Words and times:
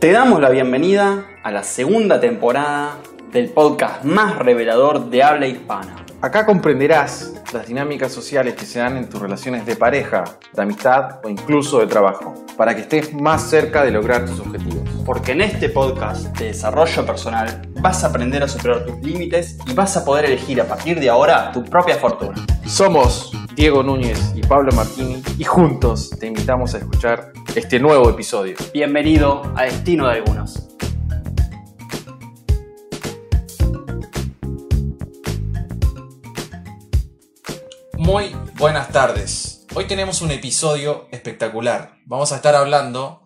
Te 0.00 0.12
damos 0.12 0.40
la 0.40 0.48
bienvenida 0.48 1.26
a 1.42 1.50
la 1.50 1.62
segunda 1.62 2.18
temporada 2.20 2.96
del 3.32 3.50
podcast 3.50 4.02
más 4.02 4.38
revelador 4.38 5.10
de 5.10 5.22
habla 5.22 5.46
hispana. 5.46 6.06
Acá 6.22 6.46
comprenderás 6.46 7.34
las 7.52 7.66
dinámicas 7.66 8.10
sociales 8.10 8.54
que 8.54 8.64
se 8.64 8.78
dan 8.78 8.96
en 8.96 9.10
tus 9.10 9.20
relaciones 9.20 9.66
de 9.66 9.76
pareja, 9.76 10.24
de 10.54 10.62
amistad 10.62 11.20
o 11.22 11.28
incluso 11.28 11.80
de 11.80 11.86
trabajo, 11.86 12.34
para 12.56 12.74
que 12.74 12.80
estés 12.80 13.12
más 13.12 13.50
cerca 13.50 13.84
de 13.84 13.90
lograr 13.90 14.24
tus 14.24 14.40
objetivos. 14.40 14.88
Porque 15.04 15.32
en 15.32 15.42
este 15.42 15.68
podcast 15.68 16.34
de 16.38 16.46
desarrollo 16.46 17.04
personal 17.04 17.60
vas 17.82 18.02
a 18.02 18.06
aprender 18.06 18.42
a 18.42 18.48
superar 18.48 18.86
tus 18.86 18.98
límites 19.02 19.58
y 19.66 19.74
vas 19.74 19.98
a 19.98 20.04
poder 20.06 20.24
elegir 20.24 20.62
a 20.62 20.64
partir 20.64 20.98
de 20.98 21.10
ahora 21.10 21.52
tu 21.52 21.62
propia 21.62 21.96
fortuna. 21.96 22.36
Somos 22.64 23.32
Diego 23.56 23.82
Núñez 23.82 24.32
y 24.36 24.42
Pablo 24.42 24.70
Martini 24.72 25.22
y 25.36 25.44
juntos 25.44 26.10
te 26.10 26.28
invitamos 26.28 26.74
a 26.74 26.78
escuchar 26.78 27.32
este 27.54 27.80
nuevo 27.80 28.08
episodio. 28.08 28.56
Bienvenido 28.72 29.42
a 29.56 29.64
Destino 29.64 30.06
de 30.06 30.14
Algunos. 30.14 30.68
Muy 37.98 38.34
buenas 38.56 38.90
tardes. 38.90 39.66
Hoy 39.74 39.86
tenemos 39.86 40.22
un 40.22 40.30
episodio 40.30 41.08
espectacular. 41.10 41.96
Vamos 42.06 42.32
a 42.32 42.36
estar 42.36 42.54
hablando 42.54 43.22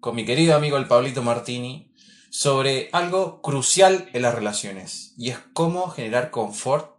con 0.00 0.16
mi 0.16 0.24
querido 0.24 0.56
amigo 0.56 0.78
el 0.78 0.88
Pablito 0.88 1.22
Martini 1.22 1.92
sobre 2.30 2.88
algo 2.92 3.42
crucial 3.42 4.08
en 4.14 4.22
las 4.22 4.34
relaciones 4.34 5.14
y 5.18 5.30
es 5.30 5.38
cómo 5.52 5.88
generar 5.90 6.30
confort 6.30 6.96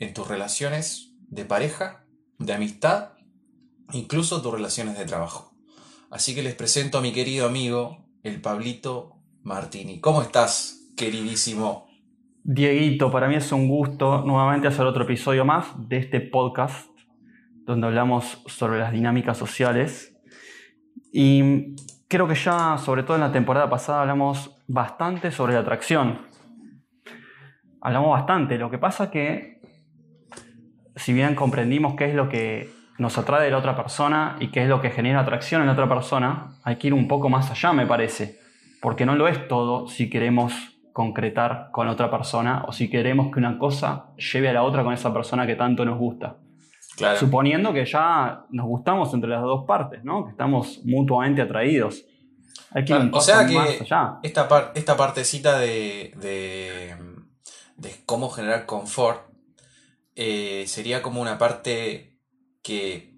en 0.00 0.12
tus 0.12 0.26
relaciones 0.26 1.12
de 1.28 1.44
pareja, 1.44 2.05
de 2.38 2.52
amistad, 2.52 3.10
incluso 3.92 4.42
tus 4.42 4.52
relaciones 4.52 4.98
de 4.98 5.04
trabajo. 5.04 5.52
Así 6.10 6.34
que 6.34 6.42
les 6.42 6.54
presento 6.54 6.98
a 6.98 7.00
mi 7.00 7.12
querido 7.12 7.46
amigo 7.46 8.06
el 8.22 8.40
Pablito 8.40 9.16
Martini. 9.42 10.00
¿Cómo 10.00 10.22
estás, 10.22 10.90
queridísimo? 10.96 11.88
Dieguito, 12.42 13.10
para 13.10 13.28
mí 13.28 13.34
es 13.34 13.50
un 13.50 13.68
gusto 13.68 14.22
nuevamente 14.22 14.68
hacer 14.68 14.86
otro 14.86 15.04
episodio 15.04 15.44
más 15.44 15.66
de 15.88 15.98
este 15.98 16.20
podcast 16.20 16.88
donde 17.66 17.88
hablamos 17.88 18.42
sobre 18.46 18.78
las 18.78 18.92
dinámicas 18.92 19.36
sociales. 19.36 20.16
Y 21.12 21.74
creo 22.08 22.28
que 22.28 22.36
ya, 22.36 22.78
sobre 22.78 23.02
todo 23.02 23.16
en 23.16 23.22
la 23.22 23.32
temporada 23.32 23.68
pasada, 23.68 24.02
hablamos 24.02 24.62
bastante 24.68 25.32
sobre 25.32 25.54
la 25.54 25.60
atracción. 25.60 26.20
Hablamos 27.80 28.10
bastante. 28.10 28.58
Lo 28.58 28.70
que 28.70 28.78
pasa 28.78 29.10
que, 29.10 29.55
si 30.96 31.12
bien 31.12 31.34
comprendimos 31.34 31.94
qué 31.94 32.06
es 32.06 32.14
lo 32.14 32.28
que 32.28 32.70
nos 32.98 33.18
atrae 33.18 33.44
de 33.44 33.50
la 33.50 33.58
otra 33.58 33.76
persona 33.76 34.36
y 34.40 34.48
qué 34.50 34.62
es 34.62 34.68
lo 34.68 34.80
que 34.80 34.90
genera 34.90 35.20
atracción 35.20 35.60
en 35.60 35.66
la 35.66 35.74
otra 35.74 35.88
persona, 35.88 36.54
hay 36.64 36.76
que 36.76 36.86
ir 36.88 36.94
un 36.94 37.06
poco 37.08 37.28
más 37.28 37.50
allá, 37.50 37.72
me 37.72 37.86
parece. 37.86 38.40
Porque 38.80 39.04
no 39.06 39.14
lo 39.14 39.28
es 39.28 39.46
todo 39.48 39.88
si 39.88 40.08
queremos 40.08 40.52
concretar 40.92 41.68
con 41.72 41.88
otra 41.88 42.10
persona 42.10 42.64
o 42.66 42.72
si 42.72 42.88
queremos 42.88 43.30
que 43.32 43.38
una 43.38 43.58
cosa 43.58 44.06
lleve 44.16 44.48
a 44.48 44.54
la 44.54 44.62
otra 44.62 44.82
con 44.82 44.94
esa 44.94 45.12
persona 45.12 45.46
que 45.46 45.54
tanto 45.54 45.84
nos 45.84 45.98
gusta. 45.98 46.36
Claro. 46.96 47.18
Suponiendo 47.18 47.74
que 47.74 47.84
ya 47.84 48.44
nos 48.48 48.64
gustamos 48.66 49.12
entre 49.12 49.28
las 49.28 49.42
dos 49.42 49.66
partes, 49.66 50.02
¿no? 50.02 50.24
Que 50.24 50.30
estamos 50.30 50.80
mutuamente 50.86 51.42
atraídos. 51.42 52.02
Hay 52.72 52.86
que 52.86 52.94
ir 52.94 52.98
un 52.98 53.10
o 53.14 53.20
sea 53.20 53.42
más 53.42 53.68
que 53.68 53.82
allá. 53.82 54.18
esta, 54.22 54.48
par- 54.48 54.72
esta 54.74 54.96
partecita 54.96 55.58
de, 55.58 56.14
de, 56.16 56.96
de 57.76 57.90
cómo 58.06 58.30
generar 58.30 58.64
confort 58.64 59.25
eh, 60.16 60.64
sería 60.66 61.02
como 61.02 61.20
una 61.20 61.38
parte 61.38 62.18
que 62.62 63.14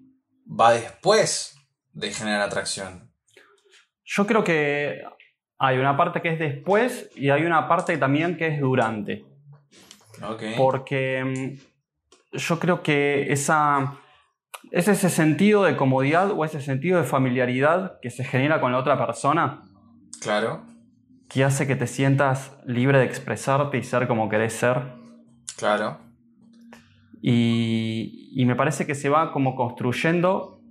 va 0.47 0.73
después 0.73 1.55
de 1.93 2.11
generar 2.11 2.41
atracción. 2.41 3.11
Yo 4.03 4.27
creo 4.27 4.43
que 4.43 5.01
hay 5.57 5.77
una 5.77 5.97
parte 5.97 6.21
que 6.21 6.33
es 6.33 6.39
después 6.39 7.09
y 7.15 7.29
hay 7.29 7.45
una 7.45 7.67
parte 7.67 7.97
también 7.97 8.37
que 8.37 8.47
es 8.47 8.59
durante. 8.59 9.25
Ok. 10.21 10.43
Porque 10.57 11.23
mm, 11.23 12.37
yo 12.37 12.59
creo 12.59 12.83
que 12.83 13.31
esa, 13.31 13.97
es 14.71 14.87
ese 14.87 15.09
sentido 15.09 15.63
de 15.63 15.77
comodidad 15.77 16.31
o 16.31 16.43
ese 16.43 16.61
sentido 16.61 16.99
de 16.99 17.05
familiaridad 17.05 17.99
que 18.01 18.09
se 18.09 18.23
genera 18.23 18.59
con 18.59 18.71
la 18.71 18.77
otra 18.79 18.97
persona 18.97 19.61
Claro, 20.21 20.65
que 21.29 21.43
hace 21.43 21.65
que 21.65 21.75
te 21.75 21.87
sientas 21.87 22.51
libre 22.65 22.99
de 22.99 23.05
expresarte 23.05 23.77
y 23.77 23.83
ser 23.83 24.07
como 24.07 24.27
querés 24.27 24.53
ser. 24.53 24.81
claro. 25.55 26.08
Y, 27.21 28.31
y 28.33 28.45
me 28.45 28.55
parece 28.55 28.85
que 28.85 28.95
se 28.95 29.09
va 29.09 29.31
como 29.31 29.55
construyendo 29.55 30.61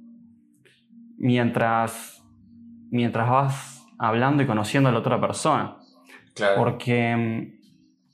mientras, 1.18 2.24
mientras 2.90 3.28
vas 3.28 3.86
hablando 3.98 4.42
y 4.42 4.46
conociendo 4.46 4.88
a 4.88 4.92
la 4.92 4.98
otra 4.98 5.20
persona. 5.20 5.76
Claro. 6.34 6.56
Porque 6.56 7.16
mm, 7.16 7.58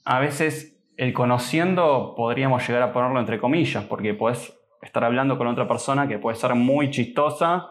a 0.05 0.19
veces 0.19 0.77
el 0.97 1.13
conociendo 1.13 2.13
podríamos 2.15 2.67
llegar 2.67 2.83
a 2.83 2.93
ponerlo 2.93 3.19
entre 3.19 3.39
comillas, 3.39 3.85
porque 3.85 4.13
puedes 4.13 4.53
estar 4.81 5.03
hablando 5.03 5.37
con 5.37 5.47
otra 5.47 5.67
persona 5.67 6.07
que 6.07 6.19
puede 6.19 6.35
ser 6.35 6.55
muy 6.55 6.91
chistosa, 6.91 7.67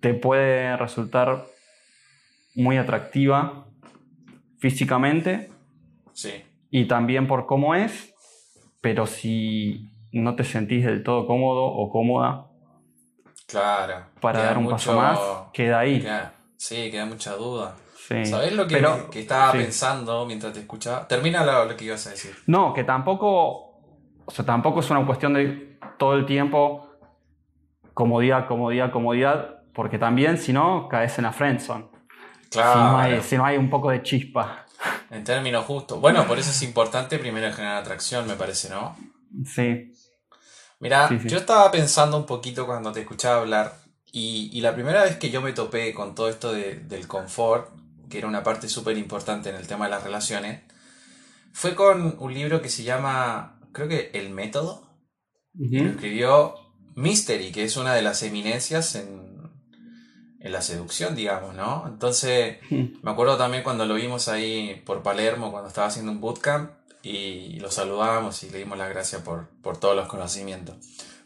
te 0.00 0.14
puede 0.14 0.76
resultar 0.76 1.44
muy 2.54 2.76
atractiva 2.76 3.66
físicamente 4.58 5.50
Sí, 6.18 6.32
y 6.68 6.86
también 6.86 7.28
por 7.28 7.46
cómo 7.46 7.76
es, 7.76 8.12
pero 8.80 9.06
si 9.06 9.90
no 10.12 10.34
te 10.36 10.44
sentís 10.44 10.84
del 10.84 11.02
todo 11.02 11.26
cómodo 11.26 11.64
o 11.64 11.90
cómoda 11.90 12.46
claro. 13.46 14.06
para 14.20 14.42
dar 14.42 14.58
un 14.58 14.64
mucho- 14.64 14.76
paso 14.76 14.96
más, 14.96 15.18
queda 15.52 15.80
ahí. 15.80 16.00
queda- 16.00 16.32
sí, 16.56 16.90
queda 16.90 17.06
mucha 17.06 17.34
duda. 17.34 17.74
Sí. 17.96 18.24
¿Sabés 18.24 18.54
lo 18.54 18.66
que, 18.66 18.76
Pero- 18.76 19.10
que 19.10 19.20
estaba 19.20 19.52
sí. 19.52 19.58
pensando 19.58 20.24
mientras 20.24 20.52
te 20.54 20.60
escuchaba? 20.60 21.06
Termina 21.06 21.44
lo, 21.44 21.66
lo 21.66 21.76
que 21.76 21.84
ibas 21.84 22.06
a 22.06 22.10
decir. 22.10 22.34
No, 22.46 22.72
que 22.72 22.82
tampoco, 22.84 23.80
o 24.24 24.30
sea, 24.30 24.46
tampoco 24.46 24.80
es 24.80 24.90
una 24.90 25.04
cuestión 25.04 25.34
de 25.34 25.78
todo 25.98 26.14
el 26.14 26.24
tiempo 26.24 26.88
comodidad, 27.92 28.46
comodidad, 28.46 28.90
comodidad, 28.92 29.62
porque 29.74 29.98
también 29.98 30.38
si 30.38 30.52
no 30.52 30.88
caes 30.88 31.18
en 31.18 31.24
la 31.24 31.32
friendzone. 31.32 31.86
Claro. 32.50 32.72
Si, 32.72 32.78
no 32.78 32.98
hay, 32.98 33.20
si 33.20 33.36
no 33.36 33.44
hay 33.44 33.56
un 33.58 33.68
poco 33.68 33.90
de 33.90 34.02
chispa. 34.02 34.64
En 35.10 35.24
términos 35.24 35.64
justos. 35.66 36.00
Bueno, 36.00 36.26
por 36.26 36.38
eso 36.38 36.50
es 36.50 36.62
importante 36.62 37.18
primero 37.18 37.52
generar 37.52 37.78
atracción, 37.78 38.26
me 38.26 38.34
parece, 38.34 38.68
¿no? 38.70 38.96
Sí, 39.44 39.92
Mira, 40.80 41.08
Sí, 41.08 41.18
sí. 41.20 41.28
yo 41.28 41.38
estaba 41.38 41.70
pensando 41.70 42.16
un 42.16 42.26
poquito 42.26 42.64
cuando 42.66 42.92
te 42.92 43.00
escuchaba 43.00 43.40
hablar 43.40 43.76
y, 44.12 44.50
y 44.52 44.60
la 44.60 44.74
primera 44.74 45.02
vez 45.02 45.16
que 45.16 45.30
yo 45.30 45.40
me 45.42 45.52
topé 45.52 45.92
con 45.92 46.14
todo 46.14 46.28
esto 46.28 46.52
de- 46.52 46.76
del 46.76 47.08
confort, 47.08 47.70
que 48.08 48.18
era 48.18 48.28
una 48.28 48.42
parte 48.44 48.68
súper 48.68 48.96
importante 48.96 49.50
en 49.50 49.56
el 49.56 49.66
tema 49.66 49.86
de 49.86 49.90
las 49.90 50.04
relaciones, 50.04 50.62
fue 51.52 51.74
con 51.74 52.16
un 52.20 52.32
libro 52.34 52.62
que 52.62 52.68
se 52.68 52.84
llama, 52.84 53.58
creo 53.72 53.88
que 53.88 54.10
El 54.14 54.30
Método, 54.30 54.86
que 55.58 55.66
lo 55.82 55.90
escribió 55.90 56.54
Mystery, 56.94 57.50
que 57.50 57.64
es 57.64 57.76
una 57.76 57.94
de 57.94 58.02
las 58.02 58.22
eminencias 58.22 58.94
en, 58.94 59.37
en 60.40 60.52
la 60.52 60.62
seducción, 60.62 61.14
digamos, 61.14 61.54
¿no? 61.54 61.84
Entonces, 61.86 62.58
me 62.70 63.10
acuerdo 63.10 63.36
también 63.36 63.62
cuando 63.62 63.86
lo 63.86 63.94
vimos 63.94 64.28
ahí 64.28 64.82
por 64.86 65.02
Palermo, 65.02 65.50
cuando 65.50 65.68
estaba 65.68 65.88
haciendo 65.88 66.12
un 66.12 66.20
bootcamp, 66.20 66.70
y 67.02 67.58
lo 67.60 67.70
saludábamos 67.70 68.42
y 68.42 68.50
le 68.50 68.58
dimos 68.58 68.76
las 68.76 68.90
gracias 68.90 69.22
por, 69.22 69.48
por 69.62 69.78
todos 69.78 69.96
los 69.96 70.08
conocimientos. 70.08 70.76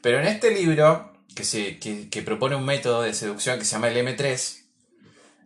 Pero 0.00 0.18
en 0.18 0.26
este 0.26 0.50
libro, 0.50 1.12
que, 1.34 1.44
se, 1.44 1.78
que, 1.78 2.08
que 2.08 2.22
propone 2.22 2.56
un 2.56 2.64
método 2.64 3.02
de 3.02 3.14
seducción 3.14 3.58
que 3.58 3.64
se 3.64 3.72
llama 3.72 3.88
el 3.88 3.96
M3, 3.96 4.62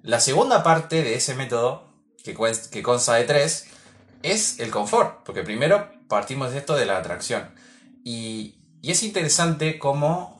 la 0.03 0.21
segunda 0.21 0.63
parte 0.63 1.03
de 1.03 1.15
ese 1.15 1.35
método, 1.35 1.89
que, 2.23 2.37
que 2.71 2.83
consta 2.83 3.15
de 3.15 3.25
tres, 3.25 3.67
es 4.23 4.59
el 4.61 4.71
confort, 4.71 5.25
porque 5.25 5.43
primero 5.43 5.91
partimos 6.09 6.53
de 6.53 6.59
esto 6.59 6.75
de 6.75 6.87
la 6.87 6.99
atracción. 6.99 7.51
Y, 8.05 8.57
y 8.83 8.91
es 8.91 9.03
interesante 9.03 9.79
cómo, 9.79 10.36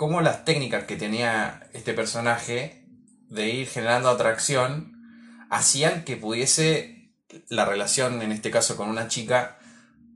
cómo 0.00 0.22
las 0.22 0.46
técnicas 0.46 0.84
que 0.84 0.96
tenía 0.96 1.68
este 1.74 1.92
personaje 1.92 2.86
de 3.28 3.50
ir 3.50 3.66
generando 3.66 4.08
atracción 4.08 4.94
hacían 5.50 6.04
que 6.04 6.16
pudiese 6.16 7.12
la 7.50 7.66
relación, 7.66 8.22
en 8.22 8.32
este 8.32 8.50
caso 8.50 8.78
con 8.78 8.88
una 8.88 9.08
chica, 9.08 9.58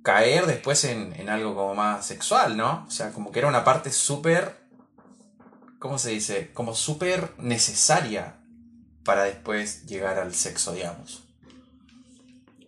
caer 0.02 0.46
después 0.46 0.84
en, 0.84 1.12
en 1.20 1.28
algo 1.28 1.54
como 1.54 1.75
más 1.75 2.06
sexual, 2.06 2.56
¿no? 2.56 2.86
O 2.86 2.90
sea, 2.90 3.12
como 3.12 3.31
que 3.31 3.40
era 3.40 3.48
una 3.48 3.62
parte 3.62 3.90
súper, 3.90 4.56
¿cómo 5.78 5.98
se 5.98 6.12
dice? 6.12 6.50
Como 6.54 6.75
súper 6.75 7.32
necesaria 7.37 8.37
para 9.04 9.25
después 9.25 9.84
llegar 9.84 10.19
al 10.19 10.32
sexo, 10.32 10.72
digamos. 10.72 11.28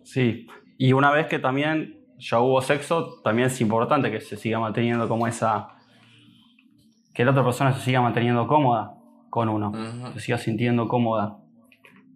Sí. 0.03 0.45
Y 0.77 0.93
una 0.93 1.09
vez 1.09 1.25
que 1.25 1.39
también 1.39 1.97
ya 2.19 2.39
hubo 2.41 2.61
sexo, 2.61 3.21
también 3.23 3.47
es 3.47 3.59
importante 3.59 4.11
que 4.11 4.21
se 4.21 4.37
siga 4.37 4.59
manteniendo 4.59 5.07
como 5.07 5.25
esa. 5.25 5.76
Que 7.17 7.25
la 7.25 7.31
otra 7.31 7.43
persona 7.43 7.73
se 7.73 7.83
siga 7.83 7.99
manteniendo 7.99 8.45
cómoda 8.47 8.93
con 9.31 9.49
uno. 9.49 9.71
Se 10.13 10.19
siga 10.19 10.37
sintiendo 10.37 10.87
cómoda 10.87 11.39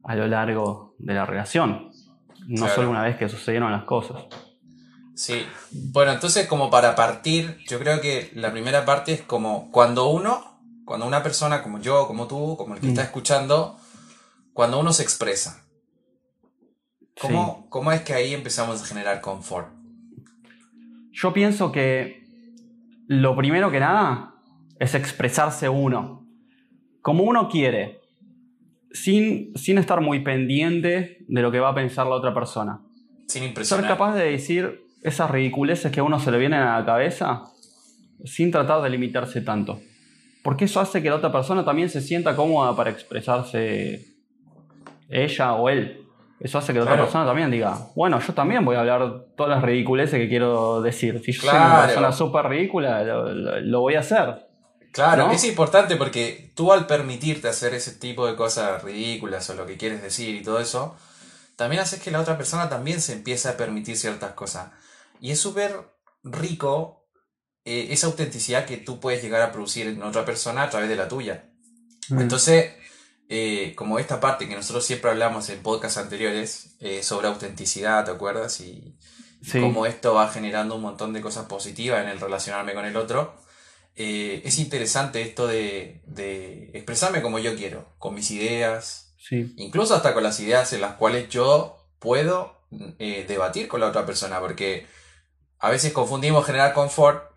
a 0.04 0.16
lo 0.16 0.28
largo 0.28 0.94
de 1.00 1.16
la 1.16 1.26
relación. 1.26 1.90
No 2.48 2.56
Claro. 2.58 2.76
solo 2.76 2.90
una 2.92 3.02
vez 3.02 3.18
que 3.18 3.28
sucedieron 3.28 3.72
las 3.72 3.84
cosas. 3.86 4.22
Sí. 5.16 5.44
Bueno, 5.72 6.12
entonces 6.12 6.46
como 6.48 6.70
para 6.70 6.94
partir, 6.96 7.58
yo 7.68 7.80
creo 7.80 8.00
que 8.00 8.30
la 8.36 8.52
primera 8.52 8.86
parte 8.86 9.14
es 9.14 9.22
como 9.24 9.72
cuando 9.72 10.08
uno, 10.10 10.60
cuando 10.86 11.08
una 11.08 11.24
persona 11.24 11.64
como 11.64 11.80
yo, 11.80 12.06
como 12.06 12.28
tú, 12.28 12.56
como 12.56 12.76
el 12.76 12.80
que 12.80 12.86
Mm. 12.86 12.92
está 12.92 13.02
escuchando, 13.02 13.78
cuando 14.54 14.80
uno 14.80 14.94
se 14.94 15.02
expresa. 15.02 15.64
¿Cómo, 17.20 17.68
¿Cómo 17.70 17.92
es 17.92 18.02
que 18.02 18.14
ahí 18.14 18.34
empezamos 18.36 18.82
a 18.82 18.86
generar 18.86 19.20
confort? 19.22 19.68
Yo 21.12 21.34
pienso 21.34 21.72
que 21.72 22.24
lo 23.08 23.36
primero 23.36 23.70
que 23.72 23.80
nada 23.80 24.31
es 24.82 24.96
expresarse 24.96 25.70
uno, 25.70 26.26
como 27.04 27.24
uno 27.24 27.48
quiere, 27.50 28.02
sin, 28.92 29.56
sin 29.56 29.78
estar 29.78 30.02
muy 30.02 30.22
pendiente 30.22 31.24
de 31.28 31.42
lo 31.44 31.52
que 31.52 31.60
va 31.60 31.70
a 31.70 31.76
pensar 31.76 32.08
la 32.08 32.16
otra 32.16 32.34
persona. 32.34 32.82
Sin 33.28 33.44
impresionar. 33.44 33.86
Ser 33.86 33.92
capaz 33.92 34.16
de 34.16 34.32
decir 34.32 34.84
esas 35.04 35.30
ridiculeces 35.30 35.92
que 35.92 36.00
a 36.00 36.04
uno 36.04 36.20
se 36.20 36.32
le 36.32 36.40
vienen 36.40 36.62
a 36.62 36.80
la 36.80 36.86
cabeza 36.86 37.44
sin 38.26 38.50
tratar 38.50 38.82
de 38.82 38.90
limitarse 38.90 39.42
tanto. 39.42 39.80
Porque 40.42 40.66
eso 40.66 40.80
hace 40.80 41.00
que 41.04 41.10
la 41.10 41.18
otra 41.18 41.32
persona 41.32 41.64
también 41.64 41.88
se 41.88 42.02
sienta 42.02 42.36
cómoda 42.36 42.76
para 42.76 42.90
expresarse 42.90 44.04
ella 45.10 45.54
o 45.54 45.70
él. 45.70 46.08
Eso 46.40 46.58
hace 46.58 46.74
que 46.74 46.80
la 46.80 46.86
otra 46.86 46.98
persona 46.98 47.24
también 47.24 47.52
diga, 47.52 47.78
bueno, 47.96 48.20
yo 48.20 48.34
también 48.34 48.66
voy 48.66 48.76
a 48.76 48.80
hablar 48.80 49.26
todas 49.38 49.52
las 49.52 49.62
ridiculeces 49.62 50.20
que 50.20 50.28
quiero 50.28 50.82
decir. 50.82 51.22
Si 51.24 51.34
yo 51.34 51.42
soy 51.42 51.56
una 51.56 51.84
persona 51.86 52.12
súper 52.12 52.48
ridícula, 52.48 53.04
lo, 53.04 53.82
voy 53.82 53.94
a 53.94 54.00
hacer. 54.00 54.51
Claro, 54.92 55.32
es 55.32 55.44
importante 55.46 55.96
porque 55.96 56.52
tú 56.56 56.74
al 56.74 56.86
permitirte 56.86 57.48
hacer 57.48 57.74
ese 57.74 57.94
tipo 57.94 58.28
de 58.28 58.36
cosas 58.36 58.84
ridículas 58.84 59.50
o 59.50 59.54
lo 59.54 59.66
que 59.66 59.78
quieres 59.78 60.02
decir 60.02 60.36
y 60.36 60.44
todo 60.44 60.60
eso, 60.60 60.98
también 61.56 61.82
haces 61.82 62.02
que 62.02 62.12
la 62.12 62.20
otra 62.20 62.38
persona 62.38 62.70
también 62.70 63.02
se 63.02 63.14
empiece 63.14 63.48
a 63.48 63.56
permitir 63.56 63.96
ciertas 63.96 64.34
cosas. 64.34 64.72
Y 65.22 65.32
es 65.32 65.40
súper 65.40 65.94
rico 66.24 67.08
eh, 67.64 67.88
esa 67.92 68.08
autenticidad 68.08 68.66
que 68.66 68.78
tú 68.78 69.00
puedes 69.00 69.22
llegar 69.22 69.42
a 69.42 69.52
producir 69.52 69.88
en 69.88 70.02
otra 70.04 70.26
persona 70.26 70.64
a 70.64 70.70
través 70.70 70.90
de 70.90 70.96
la 70.96 71.08
tuya. 71.08 71.52
Mm. 72.10 72.20
Entonces, 72.20 72.74
eh, 73.30 73.74
como 73.76 74.00
esta 74.00 74.20
parte 74.20 74.50
que 74.50 74.56
nosotros 74.56 74.86
siempre 74.86 75.12
hablamos 75.12 75.48
en 75.50 75.62
podcasts 75.62 75.98
anteriores 75.98 76.76
eh, 76.80 77.02
sobre 77.04 77.28
autenticidad, 77.28 78.04
¿te 78.04 78.12
acuerdas? 78.12 78.60
Y, 78.60 78.98
cómo 79.54 79.88
esto 79.88 80.14
va 80.14 80.30
generando 80.30 80.76
un 80.76 80.84
montón 80.84 81.14
de 81.14 81.22
cosas 81.22 81.48
positivas 81.48 82.04
en 82.04 82.10
el 82.10 82.20
relacionarme 82.20 82.76
con 82.76 82.86
el 82.86 82.96
otro. 82.96 83.42
Eh, 83.96 84.42
es 84.46 84.60
interesante 84.60 85.22
esto 85.22 85.48
de, 85.48 86.02
expresarme 86.74 87.22
como 87.22 87.40
yo 87.40 87.56
quiero, 87.56 87.94
con 87.98 88.16
mis 88.16 88.32
ideas, 88.32 89.16
incluso 89.58 89.96
hasta 89.96 90.14
con 90.14 90.24
las 90.24 90.40
ideas 90.40 90.74
en 90.74 90.82
las 90.82 90.96
cuales 90.96 91.30
yo 91.30 91.78
puedo 92.00 92.62
debatir 92.98 93.68
con 93.68 93.82
la 93.82 93.88
otra 93.88 94.06
persona, 94.06 94.40
porque 94.40 94.88
a 95.60 95.70
veces 95.70 95.94
confundimos 95.94 96.46
generar 96.46 96.74
confort 96.74 97.32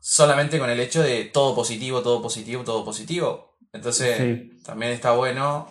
solamente 0.00 0.60
con 0.60 0.70
el 0.70 0.78
hecho 0.78 1.02
de 1.02 1.24
todo 1.24 1.56
positivo, 1.56 2.00
todo 2.00 2.22
positivo, 2.22 2.62
todo 2.62 2.84
positivo. 2.84 3.56
Entonces, 3.72 4.62
también 4.64 4.92
está 4.92 5.12
bueno 5.12 5.68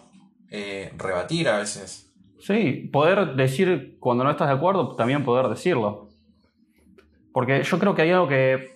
eh, 0.52 0.92
rebatir 0.98 1.48
a 1.48 1.60
veces. 1.60 2.14
Sí, 2.40 2.90
poder 2.92 3.36
decir 3.36 3.96
cuando 4.02 4.26
no 4.26 4.32
estás 4.32 4.50
de 4.50 4.56
acuerdo, 4.56 4.96
también 4.98 5.24
poder 5.24 5.48
decirlo. 5.48 6.10
Porque 7.32 7.64
yo 7.64 7.80
creo 7.80 7.96
que 7.96 8.02
hay 8.02 8.12
algo 8.12 8.28
que 8.28 8.75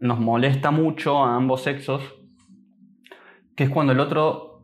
nos 0.00 0.20
molesta 0.20 0.70
mucho 0.70 1.24
a 1.24 1.36
ambos 1.36 1.62
sexos, 1.62 2.02
que 3.56 3.64
es 3.64 3.70
cuando 3.70 3.92
el 3.92 4.00
otro 4.00 4.62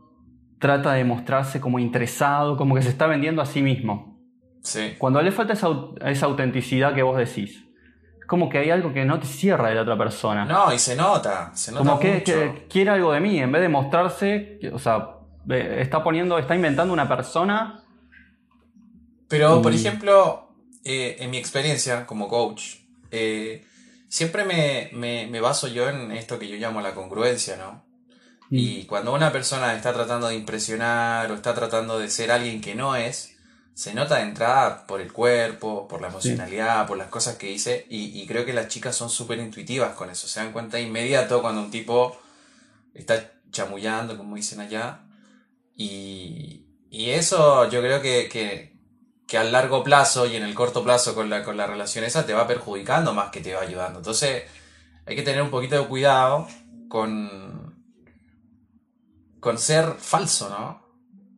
trata 0.59 0.93
de 0.93 1.05
mostrarse 1.05 1.61
como 1.61 1.79
interesado, 1.79 2.57
como 2.57 2.75
que 2.75 2.83
se 2.83 2.89
está 2.89 3.07
vendiendo 3.07 3.43
a 3.43 3.47
sí 3.47 3.63
mismo. 3.63 4.19
Sí. 4.63 4.95
Cuando 4.99 5.21
le 5.21 5.31
falta 5.31 5.53
esa, 5.53 5.69
esa 6.07 6.27
autenticidad 6.27 6.95
que 6.95 7.03
vos 7.03 7.19
decís 7.19 7.65
como 8.27 8.49
que 8.49 8.59
hay 8.59 8.71
algo 8.71 8.93
que 8.93 9.05
no 9.05 9.19
te 9.21 9.27
cierra 9.27 9.69
de 9.69 9.75
la 9.75 9.83
otra 9.83 9.99
persona. 9.99 10.45
No, 10.45 10.73
y 10.73 10.79
se 10.79 10.97
nota, 10.97 11.53
se 11.55 11.73
nota 11.73 11.85
Como 11.85 12.01
que, 12.01 12.67
quiere 12.69 12.91
algo 12.91 13.13
de 13.13 13.21
mí, 13.21 13.39
en 13.39 13.53
vez 13.53 13.63
de 13.63 13.69
mostrarse, 13.69 14.59
o 14.73 14.79
sea, 14.79 15.19
está 15.49 16.03
poniendo, 16.03 16.39
está 16.39 16.55
inventando 16.55 16.93
una 16.93 17.09
persona. 17.09 17.85
Pero, 19.29 19.61
por 19.61 19.73
ejemplo, 19.73 20.49
eh, 20.85 21.17
en 21.21 21.31
mi 21.31 21.37
experiencia 21.37 22.07
como 22.07 22.29
coach, 22.29 22.77
eh, 23.11 23.65
siempre 24.15 24.45
me, 24.45 25.41
baso 25.41 25.67
yo 25.67 25.89
en 25.89 26.13
esto 26.13 26.39
que 26.39 26.47
yo 26.47 26.55
llamo 26.55 26.81
la 26.81 26.95
congruencia, 26.95 27.57
¿no? 27.57 27.85
Mm. 28.49 28.57
Y 28.57 28.85
cuando 28.85 29.13
una 29.13 29.33
persona 29.33 29.75
está 29.75 29.93
tratando 29.93 30.29
de 30.29 30.37
impresionar 30.37 31.33
o 31.33 31.35
está 31.35 31.53
tratando 31.53 31.99
de 31.99 32.09
ser 32.09 32.31
alguien 32.31 32.61
que 32.61 32.77
no 32.77 32.95
es, 32.95 33.37
se 33.75 33.93
nota 33.93 34.19
de 34.19 34.23
entrada 34.23 34.87
por 34.87 35.01
el 35.01 35.13
cuerpo, 35.13 35.89
por 35.89 36.01
la 36.01 36.07
emocionalidad, 36.07 36.87
por 36.87 36.97
las 36.97 37.09
cosas 37.09 37.35
que 37.35 37.49
dice, 37.49 37.87
y, 37.91 38.25
creo 38.29 38.45
que 38.47 38.53
las 38.53 38.69
chicas 38.69 38.95
son 38.95 39.11
súper 39.11 39.41
intuitivas 39.41 39.97
con 39.97 40.09
eso, 40.11 40.29
se 40.29 40.39
dan 40.39 40.53
cuenta 40.53 40.79
inmediato 40.79 41.43
cuando 41.43 41.61
un 41.61 41.73
tipo 41.73 42.17
está 42.95 43.33
chamullando, 43.51 44.17
como 44.17 44.37
dicen 44.37 44.61
allá, 44.61 45.01
y, 45.77 46.61
eso 46.93 47.69
yo 47.69 47.81
creo 47.81 48.01
que, 48.01 48.29
que, 48.29 48.74
a 49.37 49.45
largo 49.45 49.83
plazo 49.83 50.27
y 50.27 50.37
en 50.37 50.43
el 50.43 50.55
corto 50.55 50.83
plazo 50.83 51.15
con 51.15 51.31
la, 51.31 51.43
con 51.43 51.57
la 51.57 51.67
relación 51.67 52.05
esa 52.05 52.27
te 52.27 52.35
va 52.35 52.47
perjudicando 52.47 53.15
más 53.15 53.31
que 53.31 53.41
te 53.41 53.55
va 53.55 53.63
ayudando. 53.63 53.99
Entonces 53.99 54.45
hay 55.07 55.17
que 55.17 55.23
tener 55.23 55.43
un 55.43 55.51
poquito 55.51 55.77
de 55.77 55.87
cuidado 55.87 56.47
con, 56.89 57.75
con 59.41 59.59
ser 59.59 59.95
falso, 59.99 60.49
¿no? 60.49 60.85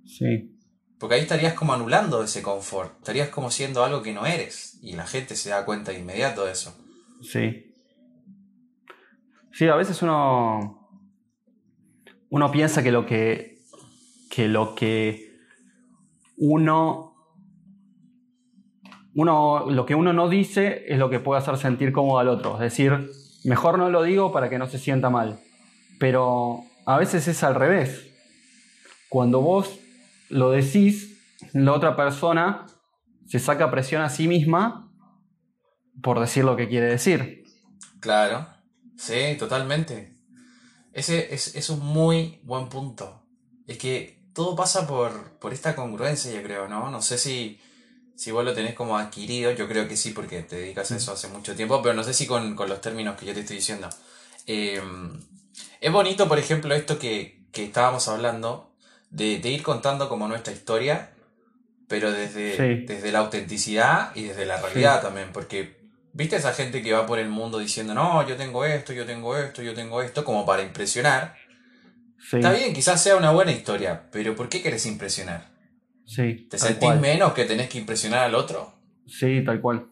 Sí. 0.07 0.53
Porque 0.99 1.17
ahí 1.17 1.23
estarías 1.23 1.55
como 1.55 1.75
anulando 1.75 2.23
ese 2.23 2.43
confort, 2.43 2.99
estarías 2.99 3.29
como 3.29 3.51
siendo 3.51 3.85
algo 3.85 4.03
que 4.03 4.13
no 4.13 4.25
eres 4.27 4.79
y 4.83 4.93
la 4.93 5.07
gente 5.07 5.37
se 5.37 5.51
da 5.51 5.65
cuenta 5.65 5.93
de 5.93 5.99
inmediato 5.99 6.45
de 6.45 6.53
eso. 6.53 6.77
Sí. 7.23 7.75
Sí, 9.53 9.69
a 9.69 9.77
veces 9.77 10.03
uno 10.03 10.89
uno 12.29 12.51
piensa 12.51 12.83
que 12.83 12.91
lo 12.91 13.07
que 13.07 13.59
que 14.31 14.49
lo 14.49 14.75
que 14.75 15.39
uno 16.37 17.06
uno 19.17 19.71
lo 19.71 19.87
que 19.87 19.95
uno 19.95 20.13
no 20.13 20.29
dice 20.29 20.85
es 20.89 20.99
lo 20.99 21.09
que 21.09 21.21
puede 21.21 21.41
hacer 21.41 21.57
sentir 21.57 21.91
cómodo 21.91 22.19
al 22.19 22.29
otro, 22.29 22.55
es 22.55 22.61
decir, 22.61 23.11
mejor 23.45 23.79
no 23.79 23.89
lo 23.89 24.03
digo 24.03 24.31
para 24.31 24.51
que 24.51 24.59
no 24.59 24.69
se 24.69 24.79
sienta 24.79 25.09
mal. 25.09 25.41
Pero 25.99 26.65
a 26.85 26.99
veces 26.99 27.27
es 27.27 27.43
al 27.43 27.55
revés. 27.55 28.11
Cuando 29.09 29.41
vos 29.41 29.79
lo 30.29 30.51
decís, 30.51 31.19
la 31.55 31.73
otra 31.73 31.97
persona 31.97 32.67
se 33.27 33.39
saca 33.39 33.71
presión 33.71 34.03
a 34.03 34.11
sí 34.11 34.29
misma 34.29 34.93
por 36.03 36.21
decir 36.21 36.45
lo 36.45 36.55
que 36.55 36.69
quiere 36.69 36.87
decir. 36.87 37.45
Claro, 38.01 38.47
sí, 38.99 39.35
totalmente. 39.39 40.15
Ese 40.93 41.33
es, 41.35 41.71
un 41.71 41.81
muy 41.81 42.41
buen 42.45 42.69
punto. 42.69 43.23
Es 43.67 43.79
que 43.79 44.23
todo 44.35 44.55
pasa 44.55 44.87
por, 44.87 45.39
por 45.39 45.55
esta 45.55 45.75
congruencia, 45.75 46.33
yo 46.33 46.43
creo, 46.43 46.69
¿no? 46.69 46.91
No 46.91 47.01
sé 47.01 47.17
si, 47.17 47.59
si 48.17 48.31
vos 48.31 48.45
lo 48.45 48.55
tenés 48.55 48.75
como 48.75 48.97
adquirido, 48.97 49.53
yo 49.53 49.69
creo 49.69 49.87
que 49.87 49.97
sí, 49.97 50.11
porque 50.11 50.43
te 50.43 50.57
dedicas 50.57 50.91
a 50.91 50.97
eso 50.97 51.13
hace 51.13 51.29
mucho 51.29 51.55
tiempo, 51.55 51.83
pero 51.83 51.95
no 51.95 52.03
sé 52.03 52.15
si 52.15 52.27
con, 52.27 52.57
los 52.57 52.81
términos 52.81 53.17
que 53.17 53.27
yo 53.27 53.35
te 53.35 53.41
estoy 53.41 53.57
diciendo. 53.57 53.89
Eh, 54.47 54.81
es 55.81 55.93
bonito, 55.93 56.27
por 56.27 56.39
ejemplo, 56.39 56.75
esto 56.75 56.99
que, 56.99 57.43
que 57.53 57.65
estábamos 57.65 58.09
hablando, 58.09 58.73
de, 59.11 59.35
ir 59.35 59.63
contando 59.63 60.09
como 60.09 60.29
nuestra 60.29 60.53
historia, 60.53 61.11
pero 61.89 62.11
desde, 62.11 62.85
desde 62.87 63.13
la 63.13 63.21
autenticidad 63.21 64.15
y 64.17 64.25
desde 64.25 64.47
la 64.47 64.61
realidad 64.61 65.03
también, 65.03 65.31
porque 65.33 65.77
viste 66.13 66.37
esa 66.37 66.55
gente 66.55 66.83
que 66.83 66.93
va 66.93 67.07
por 67.07 67.19
el 67.19 67.29
mundo 67.29 67.59
diciendo, 67.59 67.95
no, 67.95 68.27
yo 68.27 68.37
tengo 68.37 68.65
esto, 68.65 68.93
yo 68.93 69.05
tengo 69.05 69.37
esto, 69.37 69.63
yo 69.63 69.75
tengo 69.75 70.03
esto, 70.03 70.25
como 70.25 70.47
para 70.47 70.63
impresionar. 70.63 71.37
Está 72.33 72.51
bien, 72.53 72.73
quizás 72.73 73.03
sea 73.03 73.17
una 73.17 73.31
buena 73.31 73.53
historia, 73.53 74.05
pero 74.11 74.35
¿por 74.35 74.49
qué 74.49 74.63
querés 74.63 74.87
impresionar? 74.87 75.56
Sí, 76.07 76.47
¿Te 76.49 76.59
sentís 76.59 76.95
menos 77.01 77.33
que 77.33 77.45
tenés 77.45 77.69
que 77.69 77.79
impresionar 77.79 78.21
al 78.21 78.35
otro? 78.35 78.73
Sí, 79.07 79.43
tal 79.45 79.61
cual. 79.61 79.87